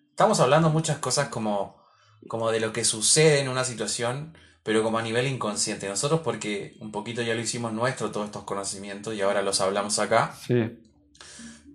Estamos 0.09 0.39
hablando 0.39 0.69
muchas 0.69 0.97
cosas 0.97 1.29
como 1.29 1.81
como 2.27 2.51
de 2.51 2.59
lo 2.59 2.71
que 2.73 2.83
sucede 2.83 3.39
en 3.39 3.49
una 3.49 3.63
situación, 3.63 4.37
pero 4.63 4.83
como 4.83 4.99
a 4.99 5.01
nivel 5.01 5.27
inconsciente. 5.27 5.87
Nosotros 5.87 6.21
porque 6.23 6.77
un 6.79 6.91
poquito 6.91 7.21
ya 7.21 7.33
lo 7.33 7.41
hicimos 7.41 7.73
nuestro, 7.73 8.11
todos 8.11 8.27
estos 8.27 8.43
conocimientos, 8.43 9.13
y 9.15 9.21
ahora 9.21 9.41
los 9.41 9.61
hablamos 9.61 9.99
acá. 9.99 10.33
Sí. 10.45 10.79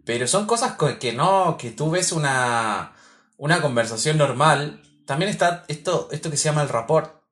Pero 0.05 0.27
son 0.29 0.47
cosas 0.47 0.77
que 1.01 1.13
no, 1.13 1.57
que 1.59 1.73
tú 1.73 1.91
ves 1.91 2.13
una, 2.13 2.93
una 3.39 3.61
conversación 3.61 4.19
normal. 4.19 4.83
También 5.05 5.31
está 5.31 5.65
esto, 5.69 6.09
esto 6.13 6.31
que 6.31 6.37
se 6.37 6.45
llama 6.49 6.63
el 6.63 6.69
rapport, 6.69 7.23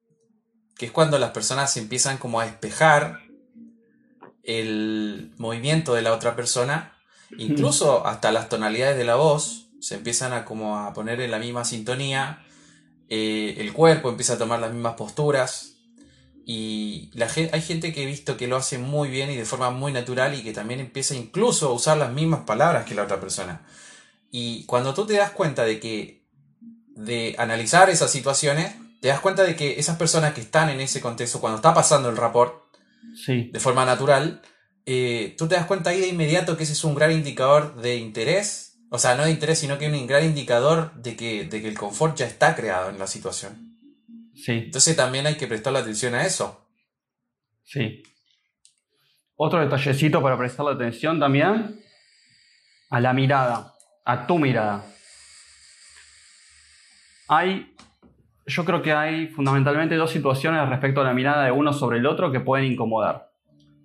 que 0.77 0.87
es 0.87 0.93
cuando 0.93 1.19
las 1.19 1.31
personas 1.31 1.77
empiezan 1.77 2.19
como 2.19 2.41
a 2.41 2.47
espejar 2.47 3.21
el 4.43 5.33
movimiento 5.39 5.95
de 5.95 6.03
la 6.03 6.13
otra 6.13 6.37
persona, 6.37 6.97
incluso 7.39 8.07
hasta 8.07 8.33
las 8.33 8.49
tonalidades 8.49 8.97
de 8.97 9.05
la 9.05 9.15
voz 9.15 9.69
se 9.81 9.97
empiezan 9.97 10.33
a 10.33 10.45
como 10.45 10.79
a 10.79 10.93
poner 10.93 11.21
en 11.21 11.31
la 11.31 11.39
misma 11.39 11.65
sintonía 11.65 12.45
eh, 13.09 13.57
el 13.59 13.73
cuerpo 13.73 14.09
empieza 14.09 14.35
a 14.35 14.39
tomar 14.39 14.61
las 14.61 14.73
mismas 14.73 14.95
posturas. 14.95 15.77
Y 16.47 17.11
la 17.15 17.27
hay 17.53 17.63
gente 17.63 17.93
que 17.93 18.03
he 18.03 18.07
visto 18.07 18.37
que 18.37 18.47
lo 18.47 18.57
hace 18.57 18.79
muy 18.79 19.09
bien 19.09 19.31
y 19.31 19.37
de 19.37 19.47
forma 19.47 19.71
muy 19.71 19.93
natural 19.93 20.35
y 20.35 20.43
que 20.43 20.53
también 20.53 20.81
empieza 20.81 21.15
incluso 21.15 21.69
a 21.69 21.73
usar 21.73 21.97
las 21.97 22.13
mismas 22.13 22.41
palabras 22.41 22.85
que 22.85 22.95
la 22.95 23.05
otra 23.05 23.19
persona. 23.19 23.67
Y 24.31 24.65
cuando 24.67 24.93
tú 24.93 25.07
te 25.07 25.15
das 25.15 25.31
cuenta 25.31 25.65
de 25.65 25.81
que, 25.81 26.27
de 26.89 27.35
analizar 27.39 27.89
esas 27.89 28.11
situaciones, 28.11 28.75
te 29.05 29.09
das 29.09 29.21
cuenta 29.21 29.43
de 29.43 29.55
que 29.55 29.79
esas 29.79 29.99
personas 29.99 30.33
que 30.33 30.41
están 30.41 30.71
en 30.71 30.81
ese 30.81 31.03
contexto, 31.03 31.39
cuando 31.39 31.57
está 31.57 31.75
pasando 31.75 32.09
el 32.09 32.17
rapport, 32.17 32.75
de 33.27 33.61
forma 33.61 33.85
natural, 33.85 34.41
eh, 34.87 35.35
tú 35.37 35.47
te 35.47 35.57
das 35.57 35.67
cuenta 35.67 35.91
ahí 35.91 36.01
de 36.01 36.09
inmediato 36.09 36.57
que 36.57 36.63
ese 36.63 36.73
es 36.73 36.85
un 36.85 36.95
gran 36.95 37.13
indicador 37.13 37.77
de 37.77 37.97
interés 37.97 38.75
o 38.95 38.99
sea, 38.99 39.17
no 39.17 39.25
de 39.25 39.33
interés, 39.33 39.59
sino 39.59 39.77
que 39.77 39.89
un 39.89 40.07
gran 40.07 40.25
indicador 40.25 40.95
de 40.95 41.17
que, 41.17 41.47
de 41.47 41.61
que 41.61 41.67
el 41.67 41.77
confort 41.77 42.17
ya 42.17 42.27
está 42.27 42.55
creado 42.55 42.91
en 42.91 42.99
la 43.01 43.09
situación. 43.09 43.77
Sí. 44.37 44.53
Entonces 44.53 44.95
también 44.95 45.27
hay 45.27 45.35
que 45.35 45.49
prestarle 45.49 45.81
atención 45.81 46.15
a 46.15 46.25
eso. 46.25 46.65
Sí. 47.65 48.05
Otro 49.35 49.61
detallecito 49.61 50.23
para 50.23 50.39
prestarle 50.39 50.75
atención 50.75 51.19
también 51.19 51.81
a 52.89 53.01
la 53.01 53.13
mirada, 53.13 53.75
a 54.05 54.29
tu 54.29 54.39
mirada. 54.39 54.87
Hay, 57.27 57.75
yo 58.47 58.65
creo 58.65 58.83
que 58.83 58.93
hay 58.93 59.29
fundamentalmente 59.29 59.97
dos 59.97 60.11
situaciones 60.11 60.69
respecto 60.69 61.01
a 61.01 61.05
la 61.05 61.15
mirada 61.15 61.45
de 61.45 61.51
uno 61.51 61.73
sobre 61.73 61.99
el 61.99 62.07
otro 62.07 62.31
que 62.31 62.41
pueden 62.41 62.71
incomodar. 62.71 63.31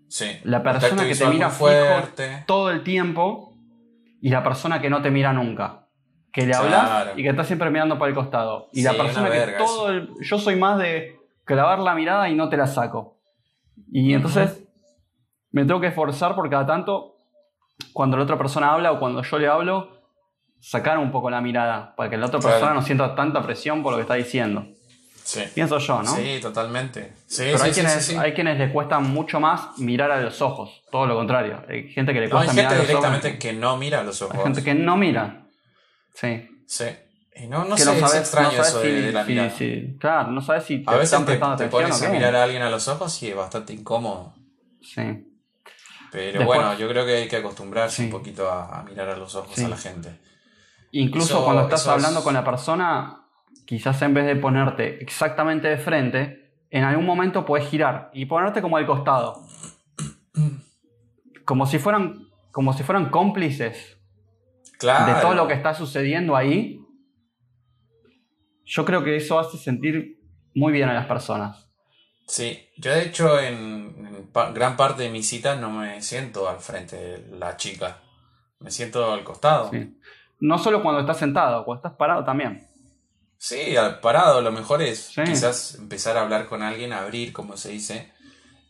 Sí. 0.07 0.25
La 0.43 0.63
persona 0.63 1.07
que 1.07 1.15
te 1.15 1.25
mira 1.27 1.49
fuerte 1.49 2.43
todo 2.47 2.71
el 2.71 2.83
tiempo 2.83 3.53
y 4.21 4.29
la 4.29 4.43
persona 4.43 4.81
que 4.81 4.89
no 4.89 5.01
te 5.01 5.11
mira 5.11 5.33
nunca. 5.33 5.85
Que 6.31 6.45
le 6.45 6.53
hablas 6.53 7.13
y 7.15 7.23
que 7.23 7.29
está 7.29 7.43
siempre 7.43 7.69
mirando 7.71 7.97
para 7.97 8.09
el 8.09 8.15
costado. 8.15 8.69
Y 8.73 8.83
la 8.83 8.93
persona 8.93 9.29
que 9.31 9.53
todo 9.57 9.89
el, 9.89 10.09
Yo 10.21 10.37
soy 10.37 10.55
más 10.55 10.77
de 10.77 11.17
clavar 11.43 11.79
la 11.79 11.95
mirada 11.95 12.29
y 12.29 12.35
no 12.35 12.49
te 12.49 12.57
la 12.57 12.67
saco. 12.67 13.17
Y 13.91 14.13
entonces 14.13 14.67
me 15.51 15.65
tengo 15.65 15.79
que 15.79 15.87
esforzar 15.87 16.35
por 16.35 16.49
cada 16.49 16.67
tanto, 16.67 17.17
cuando 17.93 18.17
la 18.17 18.23
otra 18.23 18.37
persona 18.37 18.73
habla 18.73 18.91
o 18.91 18.99
cuando 18.99 19.23
yo 19.23 19.39
le 19.39 19.47
hablo, 19.47 19.98
sacar 20.59 20.97
un 20.97 21.11
poco 21.11 21.29
la 21.29 21.41
mirada, 21.41 21.95
para 21.95 22.09
que 22.09 22.17
la 22.17 22.27
otra 22.27 22.39
persona 22.39 22.73
no 22.73 22.81
sienta 22.81 23.15
tanta 23.15 23.41
presión 23.41 23.83
por 23.83 23.91
lo 23.91 23.97
que 23.97 24.03
está 24.03 24.15
diciendo. 24.15 24.67
Pienso 25.53 25.77
yo, 25.77 26.01
¿no? 26.01 26.15
Sí, 26.15 26.39
totalmente. 26.41 27.13
Pero 27.37 27.61
hay, 27.61 27.71
quienes, 27.71 28.17
hay 28.17 28.33
quienes 28.33 28.57
les 28.57 28.71
cuesta 28.71 28.99
mucho 28.99 29.39
más 29.39 29.77
mirar 29.77 30.11
a 30.11 30.19
los 30.21 30.41
ojos, 30.41 30.81
todo 30.91 31.05
lo 31.05 31.15
contrario. 31.15 31.61
Hay 31.69 31.89
gente 31.89 32.13
que 32.13 32.21
le 32.21 32.29
cuesta 32.29 32.51
mirar 32.53 32.73
a 32.73 32.77
los 32.77 32.87
directamente 32.87 33.37
que 33.37 33.53
no 33.53 33.77
mira 33.77 33.99
a 33.99 34.03
los 34.03 34.21
ojos. 34.21 34.35
Hay 34.35 34.43
gente 34.43 34.63
que 34.63 34.73
no 34.73 34.97
mira. 34.97 35.45
Sí. 36.15 36.49
Sí. 36.65 36.85
Y 37.35 37.47
no, 37.47 37.63
no 37.63 37.77
sé, 37.77 37.85
no 37.85 37.93
sabes, 37.93 38.13
es 38.15 38.19
extraño 38.21 38.61
eso 38.61 38.81
de, 38.81 39.11
la 39.11 39.23
mirada. 39.23 39.49
Sí, 39.51 39.95
Claro, 39.99 40.31
no 40.31 40.41
sabes 40.41 40.63
si 40.65 40.83
te 40.83 40.91
a 40.91 40.97
veces 40.97 41.25
te, 41.25 41.37
te 41.37 41.67
pones 41.67 42.01
a 42.01 42.09
mirar 42.09 42.35
a 42.35 42.43
alguien 42.43 42.63
a 42.63 42.69
los 42.69 42.87
ojos 42.87 43.21
y 43.23 43.29
es 43.29 43.35
bastante 43.35 43.71
incómodo. 43.71 44.33
Sí. 44.81 45.25
Pero 46.11 46.43
bueno, 46.43 46.77
yo 46.77 46.89
creo 46.89 47.05
que 47.05 47.15
hay 47.17 47.27
que 47.27 47.37
acostumbrarse 47.37 48.03
un 48.03 48.09
poquito 48.09 48.49
a, 48.49 48.83
mirar 48.83 49.09
a 49.09 49.15
los 49.15 49.35
ojos 49.35 49.57
a 49.59 49.67
la 49.67 49.77
gente. 49.77 50.09
Incluso 50.91 51.43
cuando 51.43 51.63
estás 51.63 51.87
hablando 51.87 52.23
con 52.23 52.33
la 52.33 52.43
persona, 52.43 53.25
quizás 53.65 54.01
en 54.01 54.13
vez 54.13 54.25
de 54.25 54.35
ponerte 54.35 55.01
exactamente 55.01 55.67
de 55.67 55.77
frente, 55.77 56.53
en 56.71 56.83
algún 56.83 57.05
momento 57.05 57.45
puedes 57.45 57.67
girar 57.67 58.09
y 58.13 58.25
ponerte 58.25 58.61
como 58.61 58.77
al 58.77 58.85
costado. 58.85 59.45
Como 61.45 61.65
si 61.65 61.79
fueran, 61.79 62.27
como 62.51 62.73
si 62.73 62.83
fueran 62.83 63.09
cómplices 63.09 63.97
de 64.79 65.21
todo 65.21 65.33
lo 65.33 65.47
que 65.47 65.53
está 65.53 65.73
sucediendo 65.73 66.35
ahí. 66.35 66.79
Yo 68.65 68.85
creo 68.85 69.03
que 69.03 69.15
eso 69.15 69.39
hace 69.39 69.57
sentir 69.57 70.19
muy 70.53 70.71
bien 70.71 70.89
a 70.89 70.93
las 70.93 71.07
personas. 71.07 71.67
Sí, 72.27 72.69
yo 72.77 72.91
de 72.91 73.03
hecho 73.05 73.39
en, 73.39 74.29
gran 74.53 74.77
parte 74.77 75.03
de 75.03 75.09
mis 75.09 75.27
citas 75.27 75.59
no 75.59 75.71
me 75.71 76.01
siento 76.01 76.47
al 76.47 76.59
frente 76.59 76.95
de 76.95 77.37
la 77.37 77.57
chica, 77.57 77.97
me 78.59 78.69
siento 78.69 79.11
al 79.11 79.23
costado. 79.23 79.71
No 80.39 80.57
solo 80.57 80.81
cuando 80.81 81.01
estás 81.01 81.17
sentado, 81.17 81.65
cuando 81.65 81.79
estás 81.79 81.97
parado 81.97 82.23
también. 82.23 82.67
Sí, 83.37 83.75
parado, 84.01 84.41
lo 84.41 84.51
mejor 84.51 84.81
es 84.81 85.11
quizás 85.15 85.75
empezar 85.75 86.17
a 86.17 86.21
hablar 86.21 86.47
con 86.47 86.61
alguien, 86.61 86.91
abrir, 86.91 87.31
como 87.31 87.55
se 87.55 87.69
dice, 87.69 88.11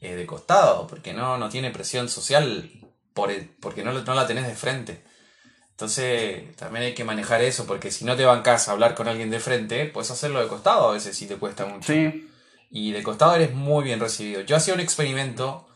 eh, 0.01 0.15
de 0.15 0.25
costado, 0.27 0.85
porque 0.85 1.13
no, 1.13 1.37
no 1.37 1.49
tiene 1.49 1.71
presión 1.71 2.07
social 2.07 2.69
por 3.13 3.31
porque 3.59 3.83
no, 3.83 3.93
no 3.93 4.13
la 4.13 4.27
tenés 4.27 4.45
de 4.45 4.55
frente. 4.55 5.03
Entonces, 5.71 6.55
también 6.57 6.85
hay 6.85 6.93
que 6.93 7.05
manejar 7.05 7.41
eso, 7.41 7.65
porque 7.65 7.89
si 7.89 8.03
no 8.03 8.17
te 8.17 8.25
bancas 8.25 8.67
a 8.67 8.73
hablar 8.73 8.95
con 8.95 9.07
alguien 9.07 9.29
de 9.29 9.39
frente, 9.39 9.85
puedes 9.85 10.11
hacerlo 10.11 10.41
de 10.41 10.47
costado 10.47 10.89
a 10.89 10.93
veces 10.93 11.15
si 11.15 11.25
te 11.25 11.37
cuesta 11.37 11.65
mucho. 11.65 11.93
Sí. 11.93 12.29
Y 12.69 12.91
de 12.91 13.01
costado 13.01 13.33
eres 13.33 13.53
muy 13.53 13.85
bien 13.85 13.99
recibido. 13.99 14.41
Yo 14.41 14.57
hacía 14.57 14.73
un 14.73 14.81
experimento 14.81 15.68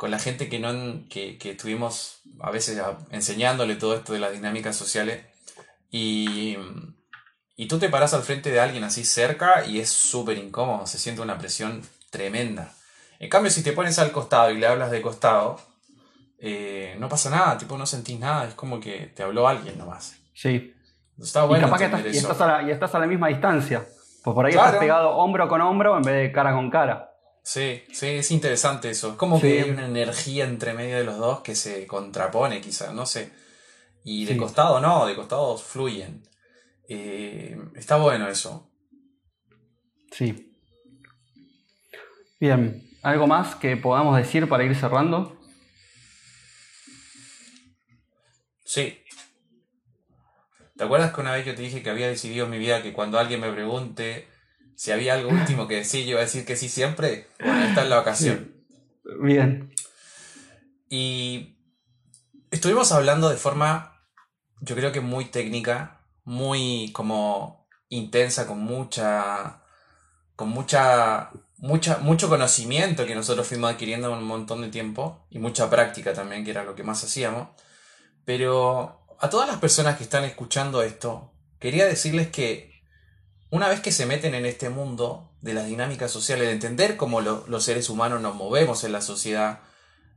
con 0.00 0.10
la 0.10 0.18
gente 0.18 0.48
que, 0.48 0.58
no, 0.58 1.06
que, 1.10 1.36
que 1.36 1.50
estuvimos 1.50 2.22
a 2.40 2.50
veces 2.50 2.80
enseñándole 3.10 3.76
todo 3.76 3.94
esto 3.94 4.14
de 4.14 4.18
las 4.18 4.32
dinámicas 4.32 4.74
sociales. 4.74 5.26
Y, 5.90 6.56
y 7.54 7.68
tú 7.68 7.78
te 7.78 7.90
paras 7.90 8.14
al 8.14 8.22
frente 8.22 8.50
de 8.50 8.60
alguien 8.60 8.82
así 8.82 9.04
cerca 9.04 9.66
y 9.66 9.78
es 9.78 9.90
súper 9.90 10.38
incómodo, 10.38 10.86
se 10.86 10.98
siente 10.98 11.20
una 11.20 11.36
presión 11.36 11.82
tremenda. 12.08 12.72
En 13.18 13.28
cambio, 13.28 13.50
si 13.50 13.62
te 13.62 13.74
pones 13.74 13.98
al 13.98 14.10
costado 14.10 14.50
y 14.50 14.56
le 14.56 14.66
hablas 14.66 14.90
de 14.90 15.02
costado, 15.02 15.60
eh, 16.38 16.96
no 16.98 17.10
pasa 17.10 17.28
nada, 17.28 17.58
tipo 17.58 17.76
no 17.76 17.84
sentís 17.84 18.18
nada, 18.18 18.48
es 18.48 18.54
como 18.54 18.80
que 18.80 19.12
te 19.14 19.22
habló 19.22 19.48
alguien 19.48 19.76
nomás. 19.76 20.16
Sí. 20.32 20.74
Está 21.20 21.44
bueno. 21.44 21.68
Y, 21.78 21.82
estás, 21.82 22.00
y, 22.06 22.16
estás, 22.16 22.40
a 22.40 22.46
la, 22.46 22.62
y 22.62 22.70
estás 22.70 22.94
a 22.94 22.98
la 23.00 23.06
misma 23.06 23.28
distancia. 23.28 23.86
Pues 24.24 24.34
por 24.34 24.46
ahí 24.46 24.52
estás 24.52 24.76
pegado 24.76 25.10
hombro 25.10 25.46
con 25.46 25.60
hombro 25.60 25.98
en 25.98 26.02
vez 26.04 26.14
de 26.14 26.32
cara 26.32 26.54
con 26.54 26.70
cara. 26.70 27.09
Sí, 27.42 27.82
sí, 27.92 28.06
es 28.06 28.30
interesante 28.30 28.90
eso. 28.90 29.10
Es 29.10 29.16
como 29.16 29.40
que 29.40 29.62
hay 29.62 29.70
una 29.70 29.86
energía 29.86 30.44
entre 30.44 30.74
medio 30.74 30.96
de 30.96 31.04
los 31.04 31.18
dos 31.18 31.40
que 31.40 31.54
se 31.54 31.86
contrapone, 31.86 32.60
quizás, 32.60 32.92
no 32.92 33.06
sé. 33.06 33.32
Y 34.04 34.24
de 34.24 34.36
costado 34.36 34.80
no, 34.80 35.06
de 35.06 35.14
costado 35.14 35.56
fluyen. 35.56 36.22
Eh, 36.88 37.58
está 37.76 37.96
bueno 37.96 38.28
eso. 38.28 38.70
Sí. 40.12 40.52
Bien, 42.38 42.88
¿algo 43.02 43.26
más 43.26 43.54
que 43.56 43.76
podamos 43.76 44.16
decir 44.16 44.48
para 44.48 44.64
ir 44.64 44.74
cerrando? 44.74 45.38
Sí. 48.64 48.98
¿Te 50.76 50.84
acuerdas 50.84 51.12
que 51.12 51.20
una 51.20 51.32
vez 51.32 51.44
yo 51.44 51.54
te 51.54 51.62
dije 51.62 51.82
que 51.82 51.90
había 51.90 52.08
decidido 52.08 52.46
en 52.46 52.52
mi 52.52 52.58
vida 52.58 52.82
que 52.82 52.92
cuando 52.92 53.18
alguien 53.18 53.40
me 53.40 53.52
pregunte 53.52 54.29
si 54.80 54.92
había 54.92 55.12
algo 55.12 55.28
último 55.28 55.68
que 55.68 55.74
decir, 55.74 56.06
yo 56.06 56.12
iba 56.12 56.20
a 56.20 56.24
decir 56.24 56.46
que 56.46 56.56
sí 56.56 56.70
siempre? 56.70 57.28
Bueno, 57.38 57.64
esta 57.66 57.82
es 57.82 57.90
la 57.90 58.00
ocasión. 58.00 58.64
Bien. 59.20 59.74
Y 60.88 61.58
estuvimos 62.50 62.90
hablando 62.90 63.28
de 63.28 63.36
forma, 63.36 64.02
yo 64.62 64.74
creo 64.74 64.90
que 64.90 65.02
muy 65.02 65.26
técnica, 65.26 66.00
muy 66.24 66.92
como 66.94 67.68
intensa, 67.90 68.46
con 68.46 68.60
mucha, 68.60 69.64
con 70.34 70.48
mucha, 70.48 71.30
mucha, 71.58 71.98
mucho 71.98 72.30
conocimiento 72.30 73.04
que 73.04 73.14
nosotros 73.14 73.46
fuimos 73.46 73.70
adquiriendo 73.70 74.08
en 74.08 74.20
un 74.20 74.24
montón 74.24 74.62
de 74.62 74.68
tiempo 74.68 75.26
y 75.28 75.40
mucha 75.40 75.68
práctica 75.68 76.14
también, 76.14 76.42
que 76.42 76.52
era 76.52 76.64
lo 76.64 76.74
que 76.74 76.84
más 76.84 77.04
hacíamos. 77.04 77.48
Pero 78.24 79.04
a 79.20 79.28
todas 79.28 79.46
las 79.46 79.58
personas 79.58 79.98
que 79.98 80.04
están 80.04 80.24
escuchando 80.24 80.82
esto, 80.82 81.34
quería 81.58 81.84
decirles 81.84 82.28
que 82.28 82.69
una 83.50 83.68
vez 83.68 83.80
que 83.80 83.92
se 83.92 84.06
meten 84.06 84.34
en 84.34 84.46
este 84.46 84.70
mundo 84.70 85.32
de 85.40 85.54
las 85.54 85.66
dinámicas 85.66 86.10
sociales, 86.10 86.46
de 86.46 86.52
entender 86.52 86.96
cómo 86.96 87.20
los 87.20 87.64
seres 87.64 87.88
humanos 87.90 88.20
nos 88.20 88.36
movemos 88.36 88.84
en 88.84 88.92
la 88.92 89.00
sociedad, 89.00 89.60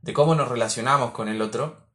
de 0.02 0.12
cómo 0.12 0.34
nos 0.34 0.48
relacionamos 0.48 1.10
con 1.10 1.28
el 1.28 1.42
otro, 1.42 1.88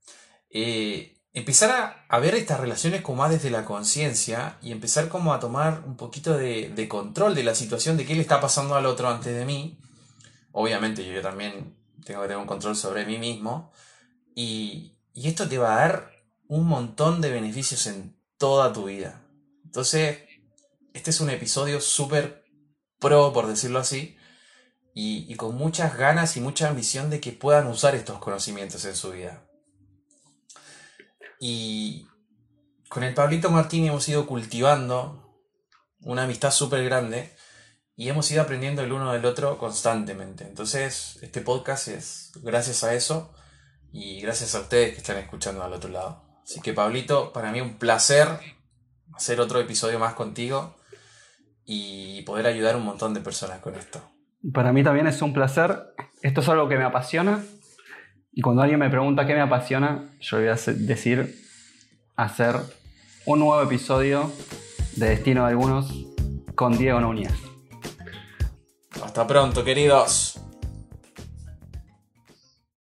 eh, 0.50 1.20
empezar 1.32 2.06
a, 2.10 2.20
ver 2.20 2.36
estas 2.36 2.60
relaciones 2.60 3.02
como 3.02 3.20
más 3.20 3.32
desde 3.32 3.52
la 3.52 3.66
conciencia 3.66 4.58
y 4.62 4.72
empezar 4.72 5.10
como 5.10 5.34
a 5.34 5.40
tomar 5.40 5.84
un 5.86 5.96
poquito 5.96 6.38
de, 6.38 6.88
control 6.90 7.36
de 7.36 7.44
la 7.44 7.56
situación, 7.56 7.98
de 7.98 8.06
qué 8.06 8.16
le 8.16 8.22
está 8.22 8.42
pasando 8.42 8.76
al 8.76 8.86
otro 8.86 9.08
antes 9.10 9.34
de 9.34 9.46
mí. 9.46 9.80
Obviamente 10.52 11.06
yo 11.06 11.22
también 11.22 11.78
tengo 12.04 12.22
que 12.22 12.28
tener 12.28 12.42
un 12.42 12.48
control 12.48 12.76
sobre 12.76 13.06
mí 13.06 13.18
mismo. 13.18 13.72
Y, 14.36 14.98
y 15.14 15.28
esto 15.28 15.48
te 15.48 15.58
va 15.58 15.74
a 15.74 15.88
dar 15.88 16.12
un 16.48 16.66
montón 16.66 17.22
de 17.22 17.32
beneficios 17.32 17.86
en 17.86 18.20
toda 18.38 18.74
tu 18.74 18.86
vida. 18.86 19.22
Entonces, 19.64 20.18
este 20.94 21.12
es 21.12 21.22
un 21.22 21.30
episodio 21.30 21.82
súper 21.82 22.46
pro, 23.00 23.34
por 23.34 23.48
decirlo 23.48 23.80
así, 23.80 24.18
y, 24.94 25.34
con 25.36 25.56
muchas 25.56 25.98
ganas 25.98 26.36
y 26.36 26.42
mucha 26.42 26.68
ambición 26.68 27.10
de 27.10 27.22
que 27.22 27.32
puedan 27.32 27.68
usar 27.68 27.96
estos 27.96 28.20
conocimientos 28.20 28.84
en 28.84 28.96
su 28.96 29.12
vida. 29.12 29.48
Y 31.40 32.06
con 32.90 33.04
el 33.04 33.14
Pablito 33.14 33.50
Martín 33.50 33.86
hemos 33.86 34.10
ido 34.10 34.28
cultivando 34.28 35.40
una 36.02 36.24
amistad 36.24 36.52
súper 36.52 36.84
grande 36.84 37.34
y 37.96 38.10
hemos 38.10 38.30
ido 38.32 38.42
aprendiendo 38.42 38.82
el 38.82 38.92
uno 38.92 39.14
del 39.14 39.26
otro 39.26 39.58
constantemente. 39.58 40.44
Entonces, 40.44 41.18
este 41.22 41.40
podcast 41.40 41.88
es 41.88 42.32
gracias 42.42 42.84
a 42.84 42.94
eso 42.94 43.34
y 43.94 44.20
gracias 44.20 44.54
a 44.56 44.62
ustedes 44.62 44.94
que 44.94 44.98
están 44.98 45.18
escuchando 45.18 45.64
al 45.64 45.74
otro 45.74 45.90
lado. 45.90 46.42
Así 46.44 46.60
que 46.60 46.74
Pablito, 46.74 47.32
para 47.32 47.52
mí 47.52 47.62
un 47.62 47.78
placer 47.78 48.28
hacer 49.14 49.40
otro 49.40 49.60
episodio 49.60 50.00
más 50.00 50.14
contigo 50.14 50.76
y 51.72 52.24
poder 52.24 52.48
ayudar 52.48 52.74
a 52.74 52.78
un 52.78 52.84
montón 52.84 53.14
de 53.14 53.22
personas 53.22 53.60
con 53.60 53.76
esto. 53.76 54.02
Para 54.52 54.74
mí 54.74 54.84
también 54.84 55.06
es 55.06 55.22
un 55.22 55.34
placer. 55.34 55.94
Esto 56.24 56.42
es 56.42 56.50
algo 56.50 56.68
que 56.68 56.78
me 56.78 56.84
apasiona. 56.84 57.44
Y 58.34 58.42
cuando 58.42 58.64
alguien 58.64 58.80
me 58.80 58.90
pregunta 58.90 59.28
qué 59.28 59.36
me 59.36 59.42
apasiona, 59.42 60.10
yo 60.20 60.38
voy 60.38 60.48
a 60.48 60.56
decir 60.56 61.36
hacer 62.16 62.56
un 63.28 63.40
nuevo 63.40 63.62
episodio 63.62 64.32
de 64.96 65.10
Destino 65.10 65.44
de 65.44 65.50
Algunos 65.50 65.94
con 66.56 66.76
Diego 66.76 67.00
Núñez. 67.02 67.34
Hasta 69.04 69.28
pronto, 69.28 69.64
queridos. 69.64 70.42